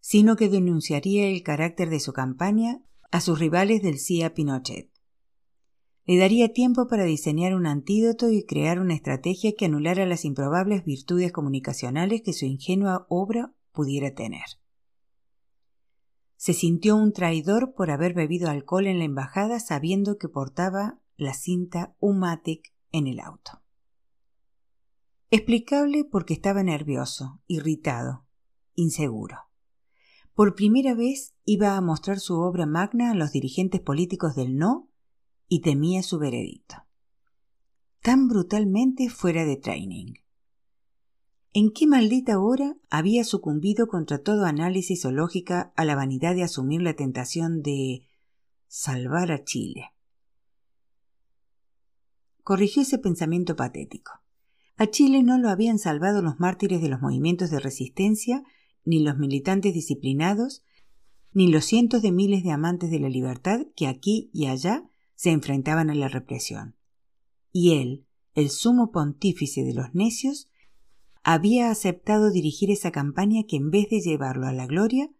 [0.00, 4.89] sino que denunciaría el carácter de su campaña a sus rivales del CIA Pinochet.
[6.10, 10.84] Le daría tiempo para diseñar un antídoto y crear una estrategia que anulara las improbables
[10.84, 14.42] virtudes comunicacionales que su ingenua obra pudiera tener
[16.40, 21.34] se sintió un traidor por haber bebido alcohol en la embajada sabiendo que portaba la
[21.34, 23.60] cinta Umatic en el auto.
[25.30, 28.24] Explicable porque estaba nervioso, irritado,
[28.74, 29.36] inseguro.
[30.32, 34.89] Por primera vez iba a mostrar su obra magna a los dirigentes políticos del no
[35.50, 36.76] y temía su veredicto.
[38.00, 40.14] Tan brutalmente fuera de training.
[41.52, 46.44] ¿En qué maldita hora había sucumbido contra todo análisis o lógica a la vanidad de
[46.44, 48.06] asumir la tentación de
[48.68, 49.90] salvar a Chile?
[52.44, 54.12] corrigió ese pensamiento patético.
[54.76, 58.44] A Chile no lo habían salvado los mártires de los movimientos de resistencia,
[58.84, 60.62] ni los militantes disciplinados,
[61.32, 64.89] ni los cientos de miles de amantes de la libertad que aquí y allá
[65.20, 66.76] se enfrentaban a la represión.
[67.52, 70.48] Y él, el sumo pontífice de los necios,
[71.22, 75.10] había aceptado dirigir esa campaña que en vez de llevarlo a la gloria,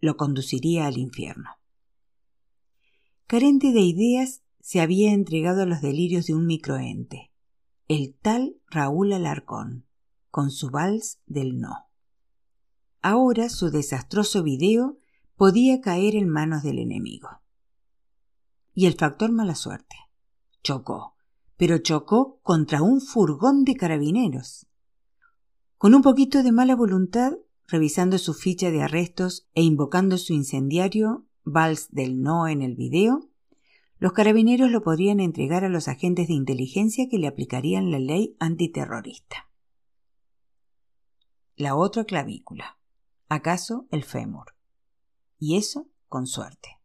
[0.00, 1.50] lo conduciría al infierno.
[3.26, 7.32] Carente de ideas, se había entregado a los delirios de un microente,
[7.88, 9.88] el tal Raúl Alarcón,
[10.30, 11.88] con su vals del no.
[13.02, 14.98] Ahora su desastroso video
[15.34, 17.40] podía caer en manos del enemigo.
[18.78, 19.96] Y el factor mala suerte.
[20.62, 21.16] Chocó,
[21.56, 24.68] pero chocó contra un furgón de carabineros.
[25.78, 27.32] Con un poquito de mala voluntad,
[27.66, 33.28] revisando su ficha de arrestos e invocando su incendiario vals del no en el video,
[33.98, 38.36] los carabineros lo podrían entregar a los agentes de inteligencia que le aplicarían la ley
[38.38, 39.50] antiterrorista.
[41.56, 42.78] La otra clavícula.
[43.28, 44.54] ¿Acaso el fémur?
[45.36, 46.77] Y eso con suerte.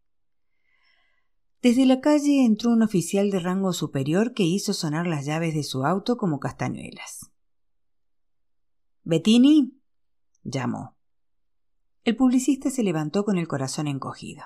[1.63, 5.63] Desde la calle entró un oficial de rango superior que hizo sonar las llaves de
[5.63, 7.31] su auto como castañuelas.
[9.05, 9.79] Bettini
[10.43, 10.97] llamó.
[12.03, 14.43] El publicista se levantó con el corazón encogido.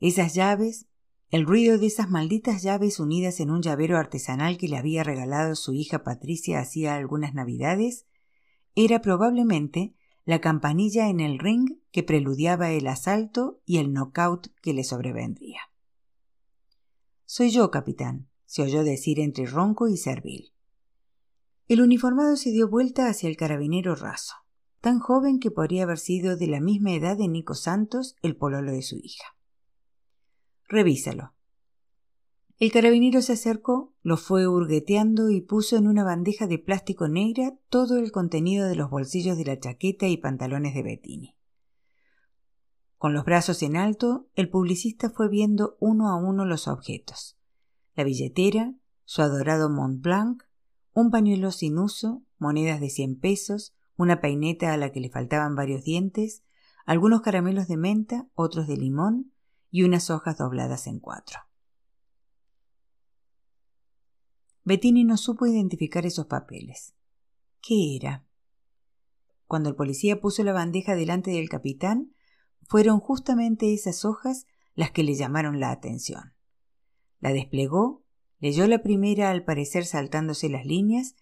[0.00, 0.86] Esas llaves,
[1.28, 5.54] el ruido de esas malditas llaves unidas en un llavero artesanal que le había regalado
[5.54, 8.06] su hija Patricia hacía algunas navidades,
[8.74, 14.72] era probablemente la campanilla en el ring que preludiaba el asalto y el knockout que
[14.72, 15.60] le sobrevendría.
[17.30, 20.54] Soy yo, capitán, se oyó decir entre ronco y servil.
[21.68, 24.32] El uniformado se dio vuelta hacia el carabinero raso,
[24.80, 28.72] tan joven que podría haber sido de la misma edad de Nico Santos, el pololo
[28.72, 29.36] de su hija.
[30.70, 31.34] Revísalo.
[32.58, 37.58] El carabinero se acercó, lo fue hurgueteando y puso en una bandeja de plástico negra
[37.68, 41.37] todo el contenido de los bolsillos de la chaqueta y pantalones de Bettini.
[42.98, 47.38] Con los brazos en alto, el publicista fue viendo uno a uno los objetos.
[47.94, 50.42] La billetera, su adorado Mont Blanc,
[50.94, 55.54] un pañuelo sin uso, monedas de cien pesos, una peineta a la que le faltaban
[55.54, 56.42] varios dientes,
[56.86, 59.32] algunos caramelos de menta, otros de limón
[59.70, 61.38] y unas hojas dobladas en cuatro.
[64.64, 66.94] Bettini no supo identificar esos papeles.
[67.62, 68.26] ¿Qué era?
[69.46, 72.12] Cuando el policía puso la bandeja delante del capitán,
[72.66, 76.34] fueron justamente esas hojas las que le llamaron la atención.
[77.20, 78.04] La desplegó
[78.40, 81.16] Leyó la primera al parecer saltándose las líneas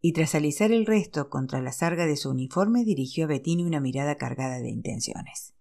[0.00, 3.80] y tras alisar el resto contra la sarga de su uniforme dirigió a Bettini una
[3.80, 5.54] mirada cargada de intenciones.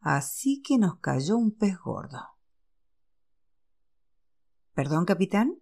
[0.00, 2.20] Así que nos cayó un pez gordo.
[4.74, 5.58] ¿Perdón, capitán?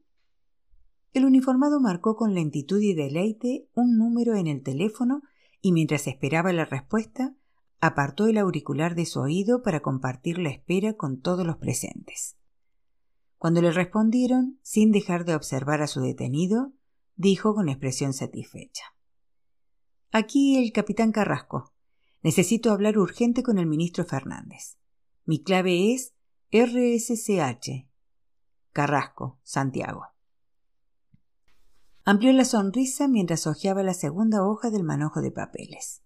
[1.13, 5.23] El uniformado marcó con lentitud y deleite un número en el teléfono
[5.61, 7.37] y mientras esperaba la respuesta,
[7.87, 12.37] apartó el auricular de su oído para compartir la espera con todos los presentes.
[13.37, 16.73] Cuando le respondieron, sin dejar de observar a su detenido,
[17.17, 18.85] dijo con expresión satisfecha.
[20.11, 21.73] Aquí el capitán Carrasco.
[22.23, 24.79] Necesito hablar urgente con el ministro Fernández.
[25.27, 26.15] Mi clave es
[26.53, 27.87] RSCH.
[28.73, 30.07] Carrasco, Santiago.
[32.05, 36.03] Amplió la sonrisa mientras hojeaba la segunda hoja del manojo de papeles.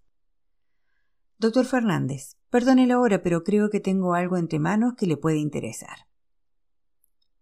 [1.41, 5.39] Doctor Fernández, perdone la hora, pero creo que tengo algo entre manos que le puede
[5.39, 6.09] interesar.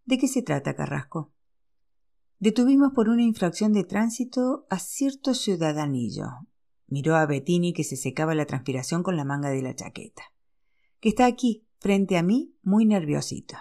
[0.05, 1.33] ¿De qué se trata, Carrasco?
[2.39, 6.27] Detuvimos por una infracción de tránsito a cierto ciudadanillo.
[6.89, 10.25] Miró a Bettini que se secaba la transpiración con la manga de la chaqueta.
[11.01, 13.57] Que está aquí, frente a mí, muy nerviosito.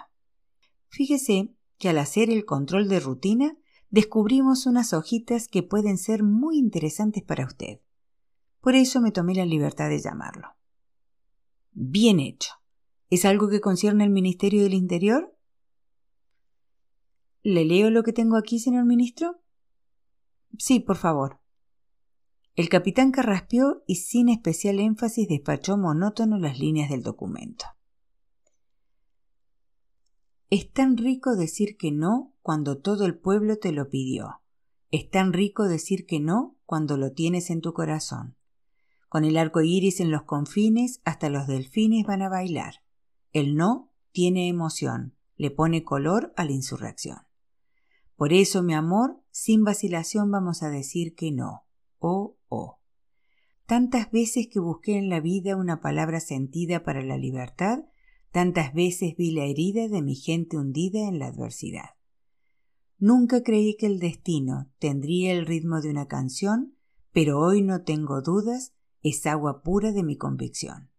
[0.88, 3.56] Fíjese que al hacer el control de rutina
[3.88, 7.80] descubrimos unas hojitas que pueden ser muy interesantes para usted.
[8.66, 10.48] Por eso me tomé la libertad de llamarlo.
[11.70, 12.50] Bien hecho.
[13.10, 15.38] ¿Es algo que concierne al Ministerio del Interior?
[17.44, 19.40] ¿Le leo lo que tengo aquí, señor ministro?
[20.58, 21.38] Sí, por favor.
[22.56, 27.66] El capitán carraspeó y sin especial énfasis despachó monótono las líneas del documento.
[30.50, 34.40] Es tan rico decir que no cuando todo el pueblo te lo pidió.
[34.90, 38.35] Es tan rico decir que no cuando lo tienes en tu corazón.
[39.08, 42.82] Con el arco iris en los confines, hasta los delfines van a bailar.
[43.32, 47.18] El no tiene emoción, le pone color a la insurrección.
[48.16, 51.66] Por eso, mi amor, sin vacilación vamos a decir que no.
[51.98, 52.78] Oh, oh.
[53.66, 57.80] Tantas veces que busqué en la vida una palabra sentida para la libertad,
[58.32, 61.90] tantas veces vi la herida de mi gente hundida en la adversidad.
[62.98, 66.76] Nunca creí que el destino tendría el ritmo de una canción,
[67.12, 68.72] pero hoy no tengo dudas,
[69.08, 70.90] es agua pura de mi convicción.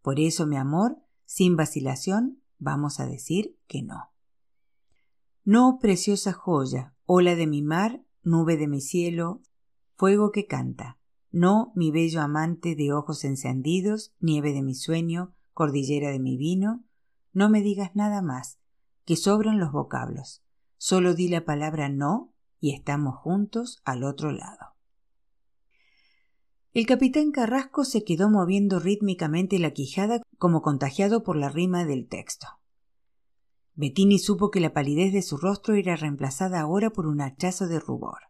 [0.00, 4.12] Por eso, mi amor, sin vacilación, vamos a decir que no.
[5.44, 9.42] No, preciosa joya, ola de mi mar, nube de mi cielo,
[9.96, 11.00] fuego que canta.
[11.32, 16.84] No, mi bello amante de ojos encendidos, nieve de mi sueño, cordillera de mi vino.
[17.32, 18.60] No me digas nada más,
[19.04, 20.44] que sobran los vocablos.
[20.76, 24.71] Solo di la palabra no y estamos juntos al otro lado.
[26.74, 32.08] El capitán Carrasco se quedó moviendo rítmicamente la quijada como contagiado por la rima del
[32.08, 32.46] texto.
[33.74, 37.78] Bettini supo que la palidez de su rostro era reemplazada ahora por un hachazo de
[37.78, 38.20] rubor.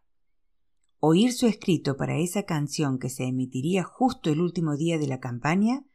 [0.99, 5.21] Oír su escrito para esa canción que se emitiría justo el último día de la
[5.21, 5.85] campaña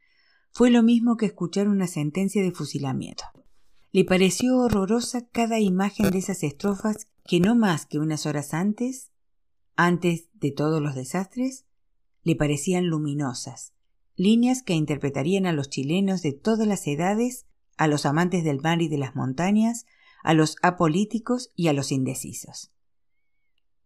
[0.51, 3.25] fue lo mismo que escuchar una sentencia de fusilamiento.
[3.91, 9.11] Le pareció horrorosa cada imagen de esas estrofas que no más que unas horas antes,
[9.75, 11.65] antes de todos los desastres,
[12.23, 13.73] le parecían luminosas,
[14.15, 17.45] líneas que interpretarían a los chilenos de todas las edades
[17.79, 19.85] a los amantes del mar y de las montañas,
[20.21, 22.73] a los apolíticos y a los indecisos.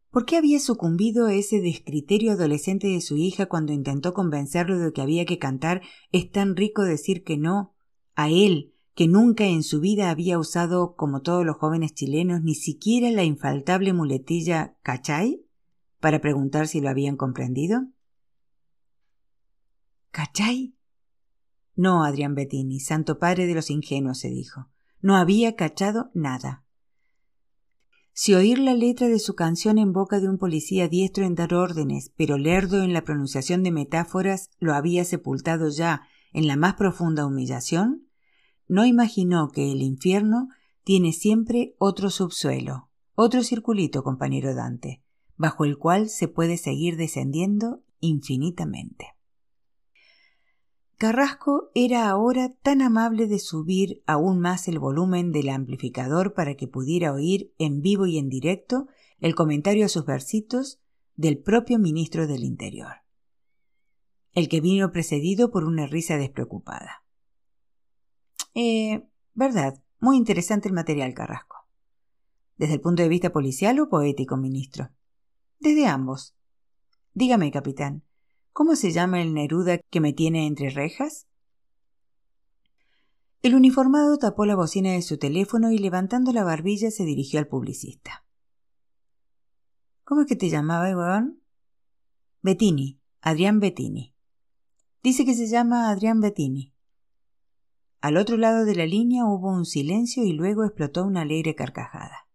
[0.10, 5.02] ¿Por qué había sucumbido ese descriterio adolescente de su hija cuando intentó convencerlo de que
[5.02, 7.76] había que cantar Es tan rico decir que no?
[8.16, 12.56] A él, que nunca en su vida había usado, como todos los jóvenes chilenos, ni
[12.56, 15.46] siquiera la infaltable muletilla ¿cachai?
[16.00, 17.86] para preguntar si lo habían comprendido.
[20.14, 20.76] ¿Cachai?
[21.76, 24.70] No, Adrián Bettini, santo padre de los ingenuos, se dijo.
[25.02, 26.64] No había cachado nada.
[28.14, 31.56] Si oír la letra de su canción en boca de un policía diestro en dar
[31.56, 36.76] órdenes, pero lerdo en la pronunciación de metáforas, lo había sepultado ya en la más
[36.76, 38.08] profunda humillación,
[38.68, 40.50] no imaginó que el infierno
[40.84, 45.02] tiene siempre otro subsuelo, otro circulito, compañero Dante,
[45.38, 49.13] bajo el cual se puede seguir descendiendo infinitamente.
[51.04, 56.70] Carrasco era ahora tan amable de subir aún más el volumen del amplificador para que
[56.70, 58.88] pudiera oír en vivo y en directo
[59.20, 60.80] el comentario a sus versitos
[61.18, 63.04] del propio ministro del Interior,
[64.32, 67.04] el que vino precedido por una risa despreocupada.
[68.56, 71.68] Eh, verdad, muy interesante el material, Carrasco.
[72.56, 74.90] ¿Desde el punto de vista policial o poético, ministro?
[75.60, 76.34] Desde ambos.
[77.14, 78.04] Dígame, capitán,
[78.54, 81.26] ¿Cómo se llama el Neruda que me tiene entre rejas?
[83.42, 87.48] El uniformado tapó la bocina de su teléfono y levantando la barbilla se dirigió al
[87.48, 88.26] publicista.
[90.04, 91.42] ¿Cómo es que te llamaba, Iván?
[92.44, 94.14] Bettini, Adrián Bettini.
[95.02, 96.76] Dice que se llama Adrián Bettini.
[98.02, 102.28] Al otro lado de la línea hubo un silencio y luego explotó una alegre carcajada.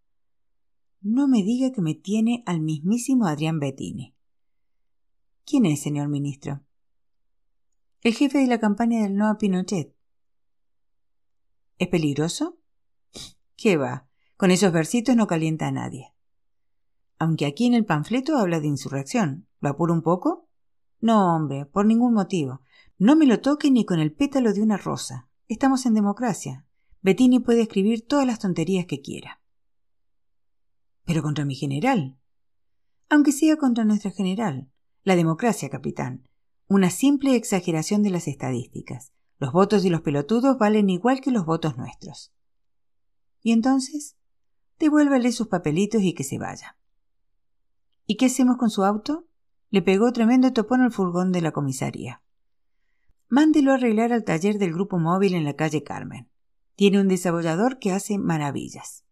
[1.00, 4.17] No me diga que me tiene al mismísimo Adrián Bettini.
[5.48, 6.60] ¿Quién es, señor ministro?
[8.02, 9.96] El jefe de la campaña del no a Pinochet.
[11.78, 12.58] ¿Es peligroso?
[13.56, 14.10] ¿Qué va?
[14.36, 16.12] Con esos versitos no calienta a nadie.
[17.18, 19.48] Aunque aquí en el panfleto habla de insurrección.
[19.60, 20.50] ¿Lo apuro un poco?
[21.00, 22.60] No, hombre, por ningún motivo.
[22.98, 25.30] No me lo toque ni con el pétalo de una rosa.
[25.48, 26.66] Estamos en democracia.
[27.00, 29.40] Bettini puede escribir todas las tonterías que quiera.
[31.06, 32.18] Pero contra mi general.
[33.08, 34.70] Aunque sea contra nuestra general.
[35.08, 36.28] La democracia, capitán.
[36.66, 39.14] Una simple exageración de las estadísticas.
[39.38, 42.30] Los votos de los pelotudos valen igual que los votos nuestros.
[43.40, 44.18] ¿Y entonces?
[44.78, 46.76] Devuélvale sus papelitos y que se vaya.
[48.06, 49.26] ¿Y qué hacemos con su auto?
[49.70, 52.22] Le pegó tremendo topón al furgón de la comisaría.
[53.30, 56.28] Mándelo a arreglar al taller del grupo móvil en la calle Carmen.
[56.76, 59.06] Tiene un desabollador que hace maravillas.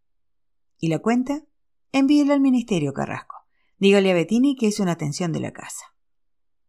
[0.78, 1.46] ¿Y la cuenta?
[1.92, 3.35] Envíela al ministerio, Carrasco.
[3.78, 5.94] Dígale a Bettini que es una atención de la casa.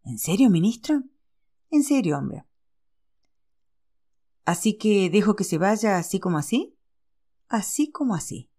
[0.03, 1.03] ¿En serio, ministro?
[1.69, 2.45] En serio, hombre.
[4.45, 6.77] Así que dejo que se vaya así como así?
[7.49, 8.49] Así como así.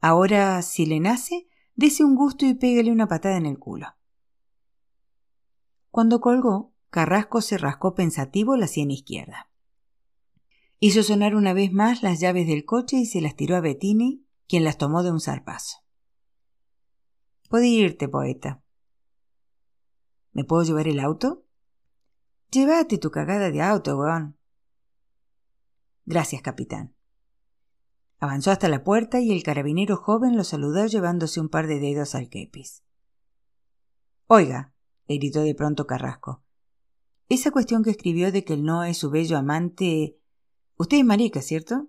[0.00, 3.86] Ahora, si le nace, dese un gusto y pégale una patada en el culo.
[5.90, 9.50] Cuando colgó, Carrasco se rascó pensativo la sien izquierda.
[10.78, 14.26] Hizo sonar una vez más las llaves del coche y se las tiró a Bettini,
[14.48, 15.81] quien las tomó de un zarpazo.
[17.52, 18.62] Puede irte, poeta.
[20.32, 21.44] ¿Me puedo llevar el auto?
[22.50, 24.38] Llévate tu cagada de auto, weón.
[26.06, 26.94] Gracias, capitán.
[28.20, 32.14] Avanzó hasta la puerta y el carabinero joven lo saludó llevándose un par de dedos
[32.14, 32.84] al kepis.
[34.28, 34.72] Oiga,
[35.06, 36.42] le gritó de pronto Carrasco.
[37.28, 40.18] Esa cuestión que escribió de que el no es su bello amante.
[40.78, 41.88] Usted es marica, ¿cierto?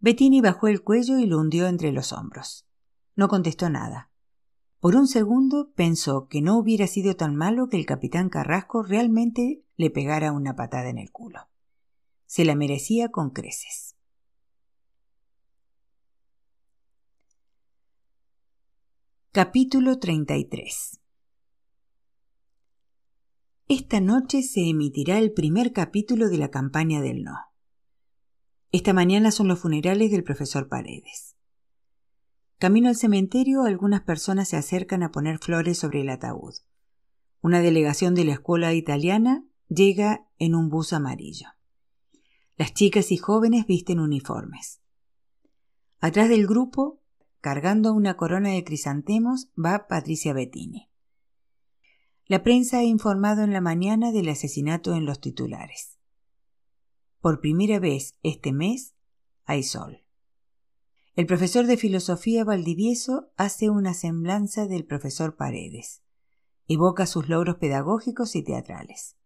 [0.00, 2.66] Bettini bajó el cuello y lo hundió entre los hombros.
[3.16, 4.10] No contestó nada.
[4.80, 9.64] Por un segundo pensó que no hubiera sido tan malo que el capitán Carrasco realmente
[9.76, 11.48] le pegara una patada en el culo.
[12.26, 13.96] Se la merecía con creces.
[19.32, 21.00] Capítulo 33
[23.66, 27.36] Esta noche se emitirá el primer capítulo de la campaña del no.
[28.70, 31.37] Esta mañana son los funerales del profesor Paredes.
[32.58, 36.54] Camino al cementerio, algunas personas se acercan a poner flores sobre el ataúd.
[37.40, 41.46] Una delegación de la escuela italiana llega en un bus amarillo.
[42.56, 44.80] Las chicas y jóvenes visten uniformes.
[46.00, 47.00] Atrás del grupo,
[47.40, 50.90] cargando una corona de crisantemos, va Patricia Bettini.
[52.26, 55.96] La prensa ha informado en la mañana del asesinato en los titulares.
[57.20, 58.96] Por primera vez este mes
[59.44, 60.02] hay sol.
[61.18, 66.04] El profesor de filosofía Valdivieso hace una semblanza del profesor Paredes.
[66.68, 69.16] Evoca sus logros pedagógicos y teatrales.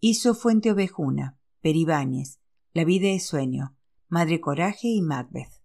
[0.00, 2.40] Hizo Fuente Ovejuna, Peribáñez,
[2.72, 3.76] La vida es sueño,
[4.08, 5.62] Madre Coraje y Macbeth.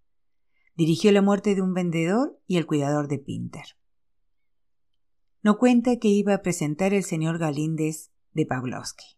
[0.75, 3.65] Dirigió la muerte de un vendedor y el cuidador de Pinter.
[5.41, 9.17] No cuenta que iba a presentar el señor Galíndez de Pavlovsky.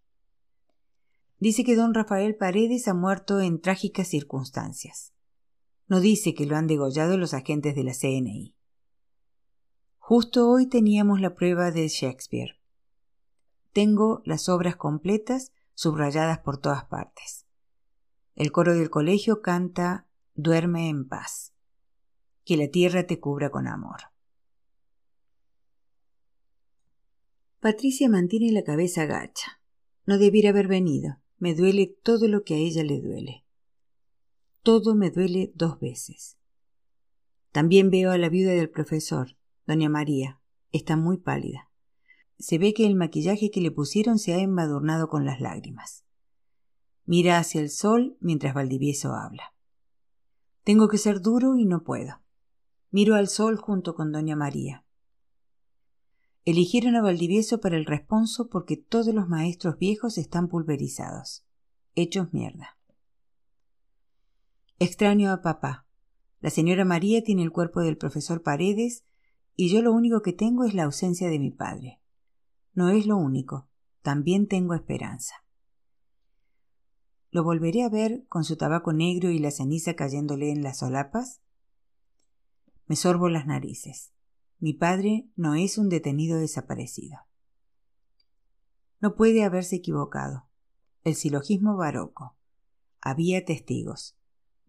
[1.37, 5.11] Dice que don Rafael Paredes ha muerto en trágicas circunstancias
[5.87, 8.53] no dice que lo han degollado los agentes de la CNI.
[9.97, 12.59] Justo hoy teníamos la prueba de Shakespeare.
[13.73, 17.45] Tengo las obras completas subrayadas por todas partes.
[18.35, 20.05] El coro del colegio canta
[20.39, 21.53] Duerme en paz.
[22.45, 24.11] Que la tierra te cubra con amor.
[27.59, 29.59] Patricia mantiene la cabeza gacha.
[30.05, 31.17] No debiera haber venido.
[31.39, 33.46] Me duele todo lo que a ella le duele
[34.67, 36.37] todo me duele dos veces.
[37.53, 40.41] También veo a la viuda del profesor, doña María.
[40.73, 41.69] Está muy pálida.
[42.37, 46.03] Se ve que el maquillaje que le pusieron se ha embadurnado con las lágrimas.
[47.05, 49.53] Mira hacia el sol mientras Valdivieso habla.
[50.65, 52.21] Tengo que ser duro y no puedo.
[52.91, 54.83] Miro al sol junto con doña María.
[56.43, 61.45] Eligieron a Valdivieso para el responso porque todos los maestros viejos están pulverizados,
[61.95, 62.76] hechos mierda.
[64.79, 65.87] Extraño a papá.
[66.39, 69.03] La señora María tiene el cuerpo del profesor Paredes
[69.55, 71.99] y yo lo único que tengo es la ausencia de mi padre.
[72.75, 73.67] No es lo único,
[74.03, 75.33] también tengo esperanza.
[77.31, 81.41] ¿Lo volveré a ver con su tabaco negro y la ceniza cayéndole en las solapas?
[82.85, 84.13] Me sorbo las narices.
[84.59, 87.17] Mi padre no es un detenido desaparecido.
[89.01, 90.45] No puede haberse equivocado.
[91.03, 92.37] El silogismo barroco.
[93.01, 94.17] Había testigos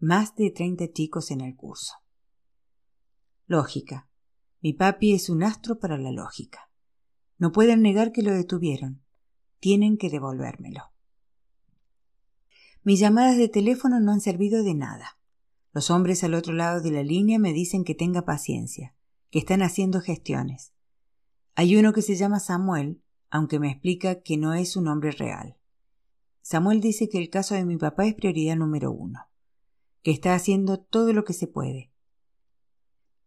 [0.01, 1.95] más de treinta chicos en el curso.
[3.47, 4.07] Lógica.
[4.61, 6.69] Mi papi es un astro para la lógica.
[7.37, 9.03] No pueden negar que lo detuvieron.
[9.59, 10.83] Tienen que devolvérmelo.
[12.83, 15.19] Mis llamadas de teléfono no han servido de nada.
[15.73, 18.95] Los hombres al otro lado de la línea me dicen que tenga paciencia,
[19.29, 20.71] que están haciendo gestiones.
[21.55, 25.57] Hay uno que se llama Samuel, aunque me explica que no es un hombre real.
[26.41, 29.28] Samuel dice que el caso de mi papá es prioridad número uno
[30.03, 31.91] que está haciendo todo lo que se puede.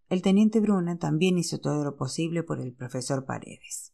[0.08, 3.92] El teniente Bruna también hizo todo lo posible por el profesor Paredes.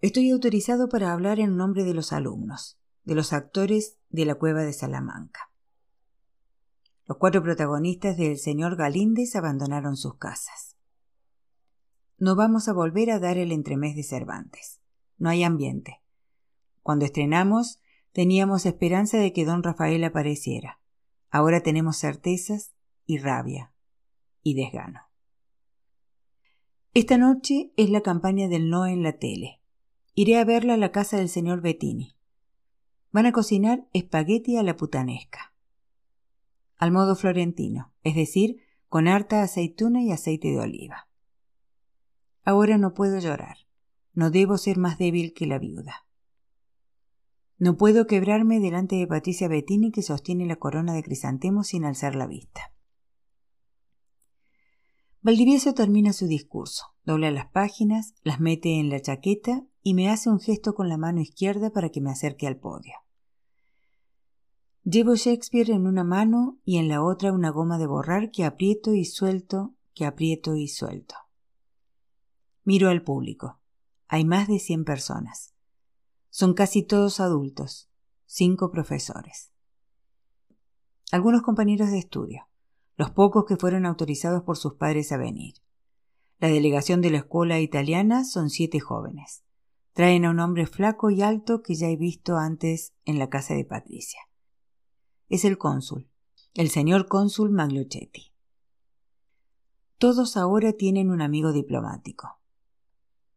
[0.00, 4.62] Estoy autorizado para hablar en nombre de los alumnos, de los actores de la cueva
[4.62, 5.50] de Salamanca.
[7.06, 10.76] Los cuatro protagonistas del señor Galíndez abandonaron sus casas.
[12.18, 14.80] No vamos a volver a dar el entremés de Cervantes.
[15.18, 16.02] No hay ambiente.
[16.82, 17.80] Cuando estrenamos,
[18.12, 20.80] Teníamos esperanza de que don Rafael apareciera.
[21.30, 22.72] Ahora tenemos certezas
[23.06, 23.72] y rabia
[24.42, 25.00] y desgano.
[26.92, 29.60] Esta noche es la campaña del no en la tele.
[30.14, 32.16] Iré a verla a la casa del señor Bettini.
[33.12, 35.54] Van a cocinar espagueti a la putanesca.
[36.76, 41.08] Al modo florentino, es decir, con harta aceituna y aceite de oliva.
[42.42, 43.58] Ahora no puedo llorar.
[44.12, 46.06] No debo ser más débil que la viuda.
[47.60, 52.16] No puedo quebrarme delante de Patricia Bettini que sostiene la corona de crisantemo sin alzar
[52.16, 52.72] la vista.
[55.20, 60.30] Valdivieso termina su discurso, dobla las páginas, las mete en la chaqueta y me hace
[60.30, 62.94] un gesto con la mano izquierda para que me acerque al podio.
[64.82, 68.94] Llevo Shakespeare en una mano y en la otra una goma de borrar que aprieto
[68.94, 71.14] y suelto, que aprieto y suelto.
[72.64, 73.60] Miro al público.
[74.08, 75.54] Hay más de cien personas.
[76.30, 77.90] Son casi todos adultos,
[78.24, 79.50] cinco profesores.
[81.10, 82.48] algunos compañeros de estudio,
[82.96, 85.54] los pocos que fueron autorizados por sus padres a venir.
[86.38, 89.42] La delegación de la escuela italiana son siete jóvenes.
[89.92, 93.54] Traen a un hombre flaco y alto que ya he visto antes en la casa
[93.54, 94.20] de Patricia.
[95.28, 96.08] Es el cónsul,
[96.54, 98.32] el señor cónsul Magliochetti.
[99.98, 102.38] Todos ahora tienen un amigo diplomático.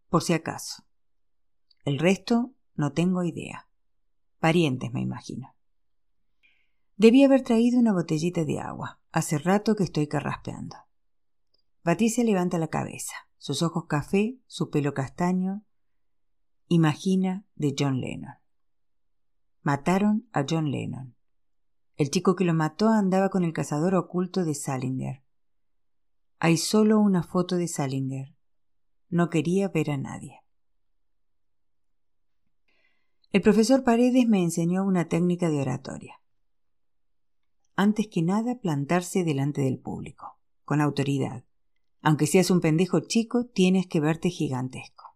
[0.09, 0.83] Por si acaso.
[1.85, 3.67] El resto no tengo idea.
[4.39, 5.55] Parientes, me imagino.
[6.95, 8.99] Debí haber traído una botellita de agua.
[9.11, 10.75] Hace rato que estoy carraspeando.
[11.81, 15.65] Patricia levanta la cabeza, sus ojos café, su pelo castaño.
[16.67, 18.35] Imagina de John Lennon.
[19.61, 21.15] Mataron a John Lennon.
[21.95, 25.23] El chico que lo mató andaba con el cazador oculto de Salinger.
[26.39, 28.35] Hay solo una foto de Salinger.
[29.09, 30.42] No quería ver a nadie.
[33.33, 36.21] El profesor Paredes me enseñó una técnica de oratoria
[37.75, 41.43] antes que nada plantarse delante del público, con autoridad.
[42.03, 45.15] Aunque seas un pendejo chico, tienes que verte gigantesco.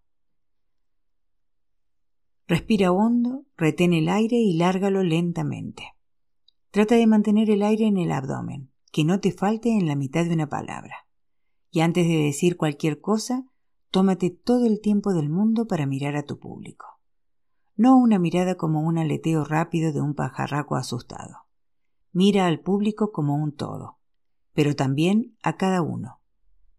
[2.48, 5.84] Respira hondo, retén el aire y lárgalo lentamente.
[6.72, 10.26] Trata de mantener el aire en el abdomen, que no te falte en la mitad
[10.26, 11.06] de una palabra.
[11.70, 13.46] Y antes de decir cualquier cosa,
[13.92, 16.97] tómate todo el tiempo del mundo para mirar a tu público.
[17.78, 21.46] No una mirada como un aleteo rápido de un pajarraco asustado.
[22.12, 24.00] Mira al público como un todo,
[24.54, 26.20] pero también a cada uno.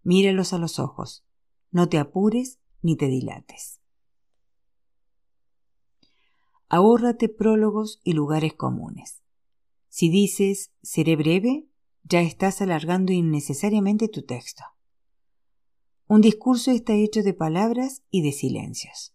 [0.03, 1.25] Míralos a los ojos.
[1.71, 3.81] No te apures ni te dilates.
[6.69, 9.23] Ahórrate prólogos y lugares comunes.
[9.89, 11.69] Si dices seré breve,
[12.03, 14.65] ya estás alargando innecesariamente tu texto.
[16.09, 19.15] Un discurso está hecho de palabras y de silencios.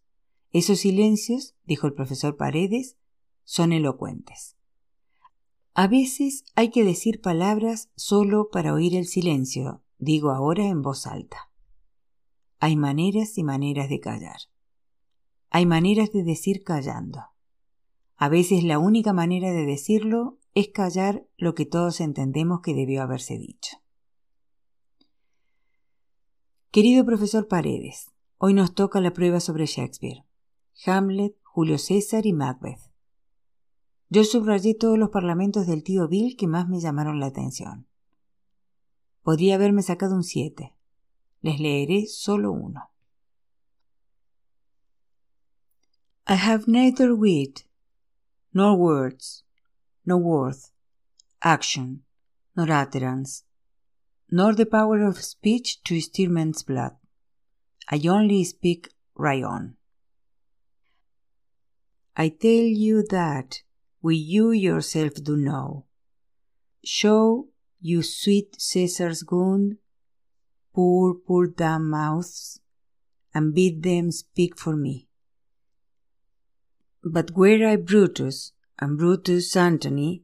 [0.54, 2.96] Esos silencios, dijo el profesor Paredes,
[3.44, 4.56] son elocuentes.
[5.74, 11.08] A veces hay que decir palabras solo para oír el silencio, digo ahora en voz
[11.08, 11.50] alta.
[12.60, 14.38] Hay maneras y maneras de callar.
[15.50, 17.20] Hay maneras de decir callando.
[18.16, 23.02] A veces la única manera de decirlo es callar lo que todos entendemos que debió
[23.02, 23.78] haberse dicho.
[26.70, 30.26] Querido profesor Paredes, hoy nos toca la prueba sobre Shakespeare,
[30.86, 32.92] Hamlet, Julio César y Macbeth.
[34.10, 37.88] Yo subrayé todos los parlamentos del tío Bill que más me llamaron la atención.
[39.24, 40.74] Podría haberme sacado un 7.
[41.42, 42.92] Les leeré solo uno.
[46.28, 47.68] I have neither wit,
[48.54, 49.46] nor words,
[50.06, 50.72] nor worth,
[51.42, 52.06] action,
[52.56, 53.46] nor utterance,
[54.30, 56.94] nor the power of speech to stir men's blood.
[57.92, 59.44] I only speak right.
[62.16, 63.62] I tell you that
[64.02, 65.86] we you yourself do know.
[66.84, 67.48] Show
[67.82, 69.80] you sweet Caesar's goon,
[70.76, 72.60] poor, poor dumb mouths,
[73.34, 75.08] and bid them speak for me.
[77.04, 80.24] But were I Brutus, and Brutus Antony,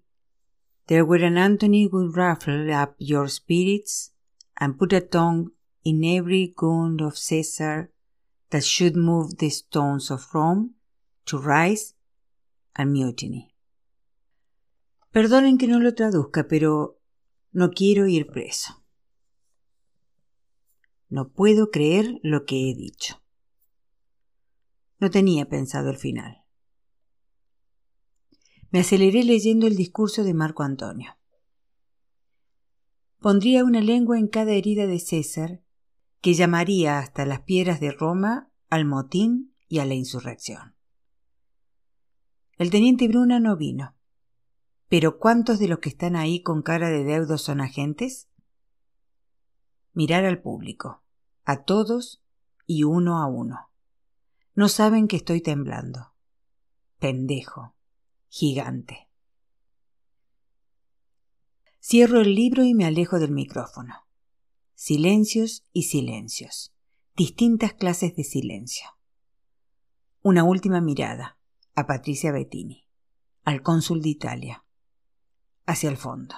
[0.87, 4.11] there were an Antony would ruffle up your spirits,
[4.57, 5.51] and put a tongue
[5.83, 7.91] in every goon of Caesar
[8.51, 10.75] that should move the stones of Rome
[11.29, 11.95] to rise
[12.73, 13.53] and mutiny.
[15.11, 16.99] Perdonen que no lo traduzca, pero
[17.51, 18.83] no quiero ir preso.
[21.07, 23.21] No puedo creer lo que he dicho.
[24.99, 26.43] No tenía pensado el final.
[28.71, 31.15] Me aceleré leyendo el discurso de Marco Antonio.
[33.19, 35.61] Pondría una lengua en cada herida de César,
[36.21, 40.78] que llamaría hasta las piedras de Roma al motín y a la insurrección.
[42.59, 43.95] El teniente Bruna no vino.
[44.89, 48.27] Pero ¿cuántos de los que están ahí con cara de deudos son agentes?
[49.93, 51.01] Mirar al público,
[51.45, 52.21] a todos
[52.65, 53.69] y uno a uno.
[54.55, 56.13] No saben que estoy temblando.
[56.99, 57.75] Pendejo,
[58.27, 59.07] gigante.
[61.79, 64.05] Cierro el libro y me alejo del micrófono.
[64.75, 66.73] Silencios y silencios.
[67.15, 68.89] Distintas clases de silencio.
[70.21, 71.38] Una última mirada
[71.75, 72.87] a Patricia Bettini,
[73.43, 74.65] al cónsul de Italia
[75.69, 76.35] hacia el fondo.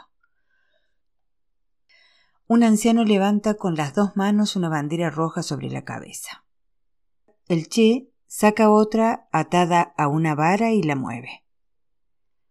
[2.47, 6.43] Un anciano levanta con las dos manos una bandera roja sobre la cabeza.
[7.47, 11.45] El Che saca otra atada a una vara y la mueve.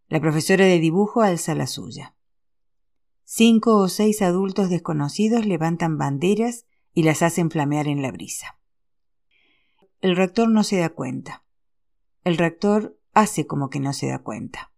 [0.08, 2.14] La profesora de dibujo alza la suya.
[3.24, 6.64] Cinco o seis adultos desconocidos levantan banderas
[6.94, 8.58] y las hacen flamear en la brisa.
[10.00, 11.44] El rector no se da cuenta.
[12.22, 14.72] El rector hace como que no se da cuenta.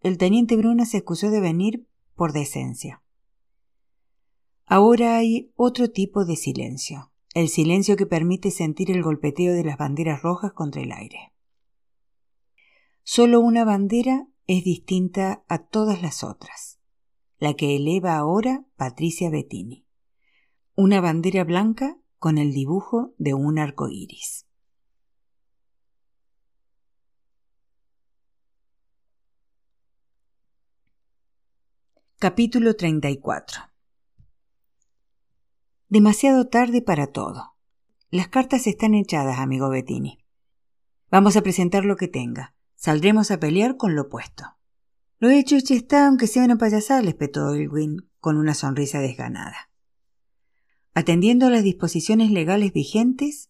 [0.00, 3.02] el teniente Bruna se excusó de venir por decencia.
[4.64, 9.76] Ahora hay otro tipo de silencio, el silencio que permite sentir el golpeteo de las
[9.76, 11.32] banderas rojas contra el aire.
[13.02, 16.80] Solo una bandera es distinta a todas las otras,
[17.38, 19.86] la que eleva ahora Patricia Bettini.
[20.74, 24.47] Una bandera blanca con el dibujo de un arco iris.
[32.20, 33.60] Capítulo 34
[35.88, 37.54] Demasiado tarde para todo.
[38.10, 40.18] Las cartas están echadas, amigo Bettini.
[41.12, 42.56] Vamos a presentar lo que tenga.
[42.74, 44.56] Saldremos a pelear con lo opuesto.
[45.20, 49.70] Lo hecho hecho está, aunque sea una payasada, le espetó Elwin con una sonrisa desganada.
[50.94, 53.48] Atendiendo a las disposiciones legales vigentes,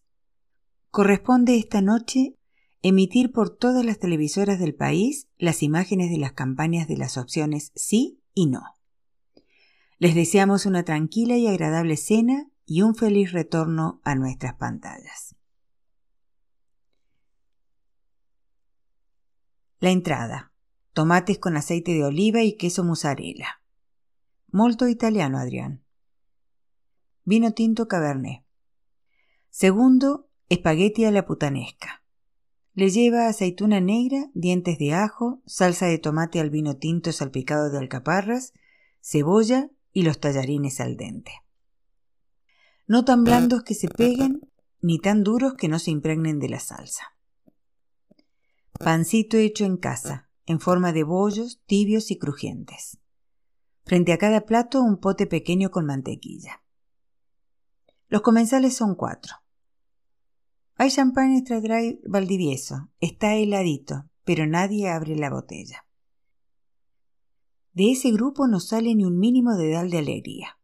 [0.91, 2.35] corresponde esta noche
[2.83, 7.71] emitir por todas las televisoras del país las imágenes de las campañas de las opciones
[7.73, 8.63] sí y no.
[9.97, 15.35] Les deseamos una tranquila y agradable cena y un feliz retorno a nuestras pantallas.
[19.79, 20.53] La entrada.
[20.93, 23.61] Tomates con aceite de oliva y queso mozzarella.
[24.47, 25.83] Molto italiano, Adrián.
[27.25, 28.45] Vino tinto cabernet.
[29.49, 31.98] Segundo, espagueti a la putanesca.
[32.79, 37.77] Le lleva aceituna negra, dientes de ajo, salsa de tomate al vino tinto salpicado de
[37.77, 38.53] alcaparras,
[39.01, 41.33] cebolla y los tallarines al dente.
[42.87, 44.49] No tan blandos que se peguen,
[44.79, 47.17] ni tan duros que no se impregnen de la salsa.
[48.79, 52.97] Pancito hecho en casa, en forma de bollos, tibios y crujientes.
[53.83, 56.63] Frente a cada plato un pote pequeño con mantequilla.
[58.07, 59.35] Los comensales son cuatro.
[60.81, 62.89] Hay champán extra dry Valdivieso.
[63.01, 65.85] Está heladito, pero nadie abre la botella.
[67.73, 70.57] De ese grupo no sale ni un mínimo de dal de alegría.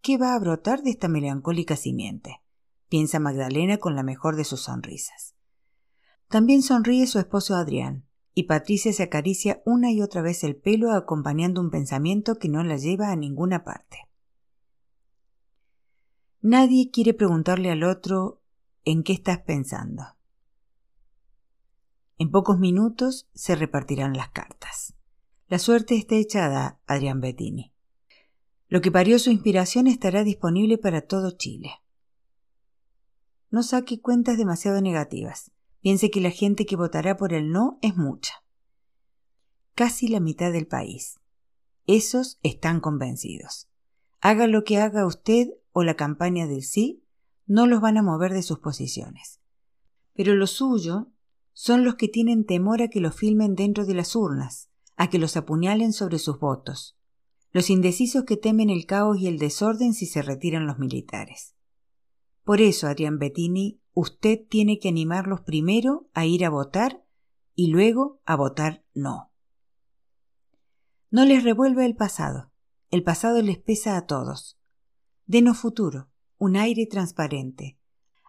[0.00, 2.42] ¿Qué va a brotar de esta melancólica simiente?
[2.88, 5.36] piensa Magdalena con la mejor de sus sonrisas.
[6.28, 10.90] También sonríe su esposo Adrián, y Patricia se acaricia una y otra vez el pelo
[10.90, 14.08] acompañando un pensamiento que no la lleva a ninguna parte.
[16.46, 18.42] Nadie quiere preguntarle al otro
[18.84, 20.04] ¿en qué estás pensando?
[22.18, 24.92] En pocos minutos se repartirán las cartas.
[25.48, 27.72] La suerte está echada, Adrián Bettini.
[28.68, 31.80] Lo que parió su inspiración estará disponible para todo Chile.
[33.48, 35.50] No saque cuentas demasiado negativas.
[35.80, 38.34] Piense que la gente que votará por el no es mucha.
[39.74, 41.20] Casi la mitad del país.
[41.86, 43.70] Esos están convencidos.
[44.20, 47.04] Haga lo que haga usted o la campaña del sí,
[47.46, 49.40] no los van a mover de sus posiciones.
[50.14, 51.10] Pero lo suyo
[51.52, 55.18] son los que tienen temor a que los filmen dentro de las urnas, a que
[55.18, 56.96] los apuñalen sobre sus votos,
[57.50, 61.54] los indecisos que temen el caos y el desorden si se retiran los militares.
[62.44, 67.04] Por eso, Adrián Bettini, usted tiene que animarlos primero a ir a votar
[67.56, 69.32] y luego a votar no.
[71.10, 72.52] No les revuelva el pasado.
[72.90, 74.56] El pasado les pesa a todos.
[75.26, 77.78] Denos futuro, un aire transparente.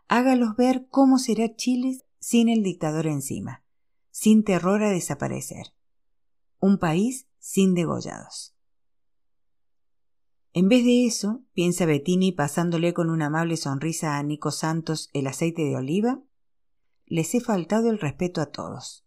[0.07, 3.63] Hágalos ver cómo será Chile sin el dictador encima,
[4.11, 5.73] sin terror a desaparecer.
[6.59, 8.55] Un país sin degollados.
[10.53, 15.27] En vez de eso, piensa Bettini pasándole con una amable sonrisa a Nico Santos el
[15.27, 16.23] aceite de oliva,
[17.05, 19.05] les he faltado el respeto a todos.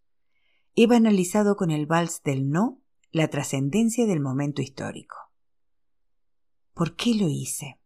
[0.75, 2.83] He banalizado con el vals del no
[3.13, 5.17] la trascendencia del momento histórico.
[6.75, 7.78] ¿Por qué lo hice?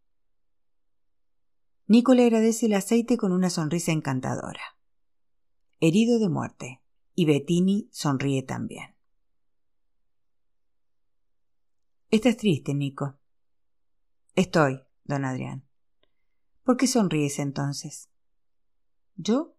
[1.86, 4.76] Nico le agradece el aceite con una sonrisa encantadora.
[5.80, 6.82] Herido de muerte,
[7.14, 8.94] y Bettini sonríe también.
[12.10, 13.18] Estás triste, Nico.
[14.34, 15.66] Estoy, don Adrián.
[16.62, 18.08] ¿Por qué sonríes entonces?
[19.16, 19.56] ¿Yo?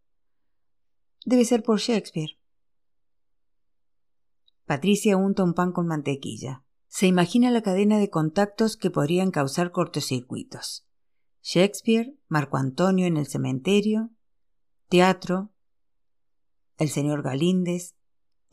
[1.26, 2.40] Debe ser por Shakespeare.
[4.66, 6.64] Patricia unta un pan con mantequilla.
[6.88, 10.88] Se imagina la cadena de contactos que podrían causar cortocircuitos.
[11.44, 14.12] Shakespeare, Marco Antonio en el cementerio,
[14.88, 15.52] teatro,
[16.78, 17.96] el señor Galíndez,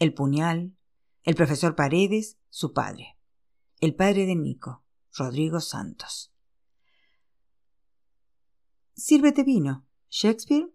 [0.01, 0.77] el puñal,
[1.23, 3.17] el profesor Paredes, su padre,
[3.81, 4.83] el padre de Nico,
[5.13, 6.33] Rodrigo Santos.
[8.95, 10.69] Sírvete vino, Shakespeare.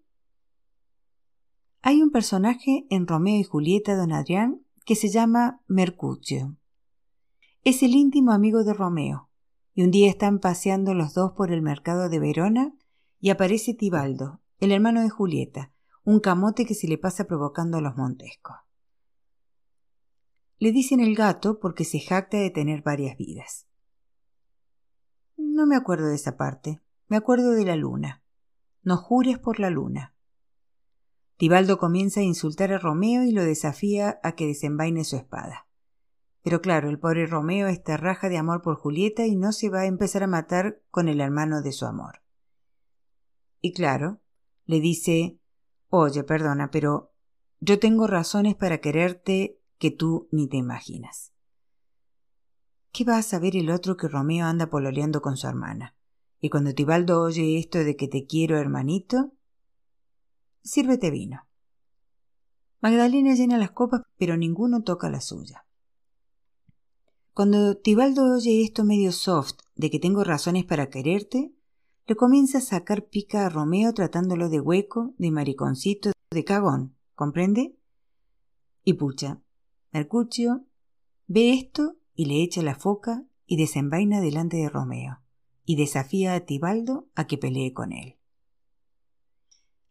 [1.81, 6.55] Hay un personaje en Romeo y Julieta, don Adrián, que se llama Mercutio.
[7.65, 9.29] Es el íntimo amigo de Romeo,
[9.75, 12.73] y un día están paseando los dos por el mercado de Verona
[13.19, 15.73] y aparece Tibaldo, el hermano de Julieta,
[16.05, 18.55] un camote que se le pasa provocando a los Montescos.
[20.59, 23.67] Le dicen el gato porque se jacta de tener varias vidas.
[25.35, 26.81] No me acuerdo de esa parte.
[27.07, 28.23] Me acuerdo de la luna.
[28.81, 30.15] No jures por la luna.
[31.35, 35.67] Tibaldo comienza a insultar a Romeo y lo desafía a que desenvaine su espada.
[36.45, 39.79] Pero claro, el pobre Romeo está raja de amor por Julieta y no se va
[39.79, 42.21] a empezar a matar con el hermano de su amor.
[43.61, 44.21] Y claro,
[44.65, 45.39] le dice
[45.89, 47.15] Oye, perdona, pero
[47.61, 51.33] yo tengo razones para quererte que tú ni te imaginas.
[52.91, 55.95] ¿Qué va a saber el otro que Romeo anda pololeando con su hermana?
[56.39, 59.33] Y cuando Tibaldo oye esto de que te quiero, hermanito,
[60.61, 61.47] sírvete vino.
[62.81, 65.64] Magdalena llena las copas, pero ninguno toca la suya.
[67.35, 71.51] Cuando Tibaldo oye esto medio soft de que tengo razones para quererte,
[72.07, 77.75] le comienza a sacar pica a Romeo tratándolo de hueco, de mariconcito, de cagón, ¿comprende?
[78.85, 79.41] Y pucha,
[79.91, 80.63] Mercucio
[81.27, 85.19] ve esto y le echa la foca y desenvaina delante de Romeo,
[85.65, 88.15] y desafía a Tibaldo a que pelee con él.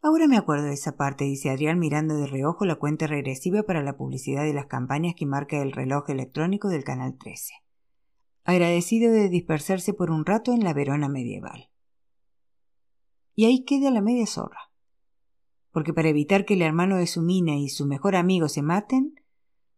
[0.05, 3.81] Ahora me acuerdo de esa parte, dice Adrián mirando de reojo la cuenta regresiva para
[3.81, 7.55] la publicidad de las campañas que marca el reloj electrónico del Canal 13.
[8.43, 11.71] Agradecido de dispersarse por un rato en la Verona medieval.
[13.33, 14.71] Y ahí queda la media zorra.
[15.71, 19.15] Porque para evitar que el hermano de su mina y su mejor amigo se maten,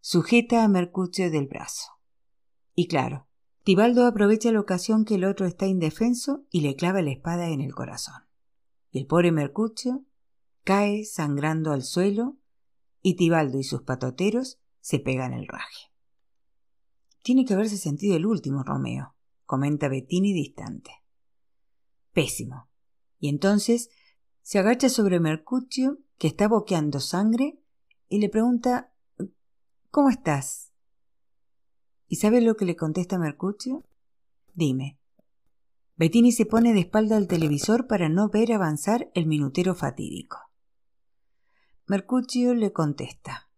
[0.02, 2.02] sujeta a Mercucio del brazo.
[2.76, 3.30] Y claro,
[3.64, 7.62] Tibaldo aprovecha la ocasión que el otro está indefenso y le clava la espada en
[7.62, 8.24] el corazón.
[8.92, 10.04] Y el pobre Mercucio
[10.68, 12.36] cae sangrando al suelo
[13.02, 15.94] y Tibaldo y sus patoteros se pegan el raje.
[17.24, 19.16] Tiene que haberse sentido el último, Romeo,
[19.46, 20.92] comenta Bettini distante.
[22.12, 22.68] Pésimo.
[23.18, 23.90] Y entonces
[24.42, 27.62] se agacha sobre Mercucio, que está boqueando sangre,
[28.10, 28.92] y le pregunta
[29.90, 30.74] ¿Cómo estás?
[32.10, 33.86] ¿Y sabe lo que le contesta Mercucio?
[34.54, 35.00] Dime.
[35.96, 40.47] Bettini se pone de espalda al televisor para no ver avanzar el minutero fatídico.
[41.90, 43.50] Mercucio le contesta.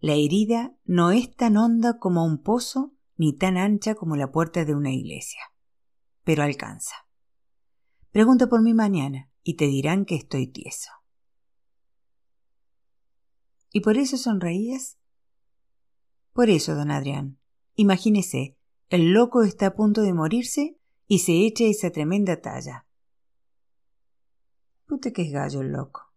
[0.00, 4.64] La herida no es tan honda como un pozo ni tan ancha como la puerta
[4.64, 5.40] de una iglesia,
[6.24, 7.06] pero alcanza.
[8.10, 10.90] Pregunta por mí mañana y te dirán que estoy tieso.
[13.70, 14.98] ¿Y por eso sonreías?
[16.32, 17.38] Por eso, don Adrián,
[17.76, 18.58] imagínese,
[18.88, 22.86] el loco está a punto de morirse y se echa esa tremenda talla.
[24.86, 26.11] Pute que es gallo el loco.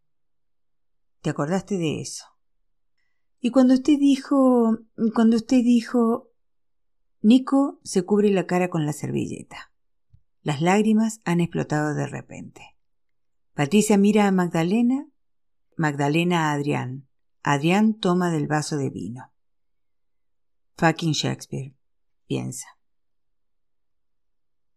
[1.26, 2.24] ¿Te acordaste de eso?
[3.40, 4.78] Y cuando usted dijo.
[5.16, 6.30] cuando usted dijo.
[7.24, 9.72] Nico se cubre la cara con la servilleta.
[10.44, 12.78] Las lágrimas han explotado de repente.
[13.56, 15.10] Patricia mira a Magdalena,
[15.76, 17.08] Magdalena a Adrián.
[17.42, 19.34] Adrián toma del vaso de vino.
[20.78, 21.76] Fucking Shakespeare,
[22.28, 22.75] piensa.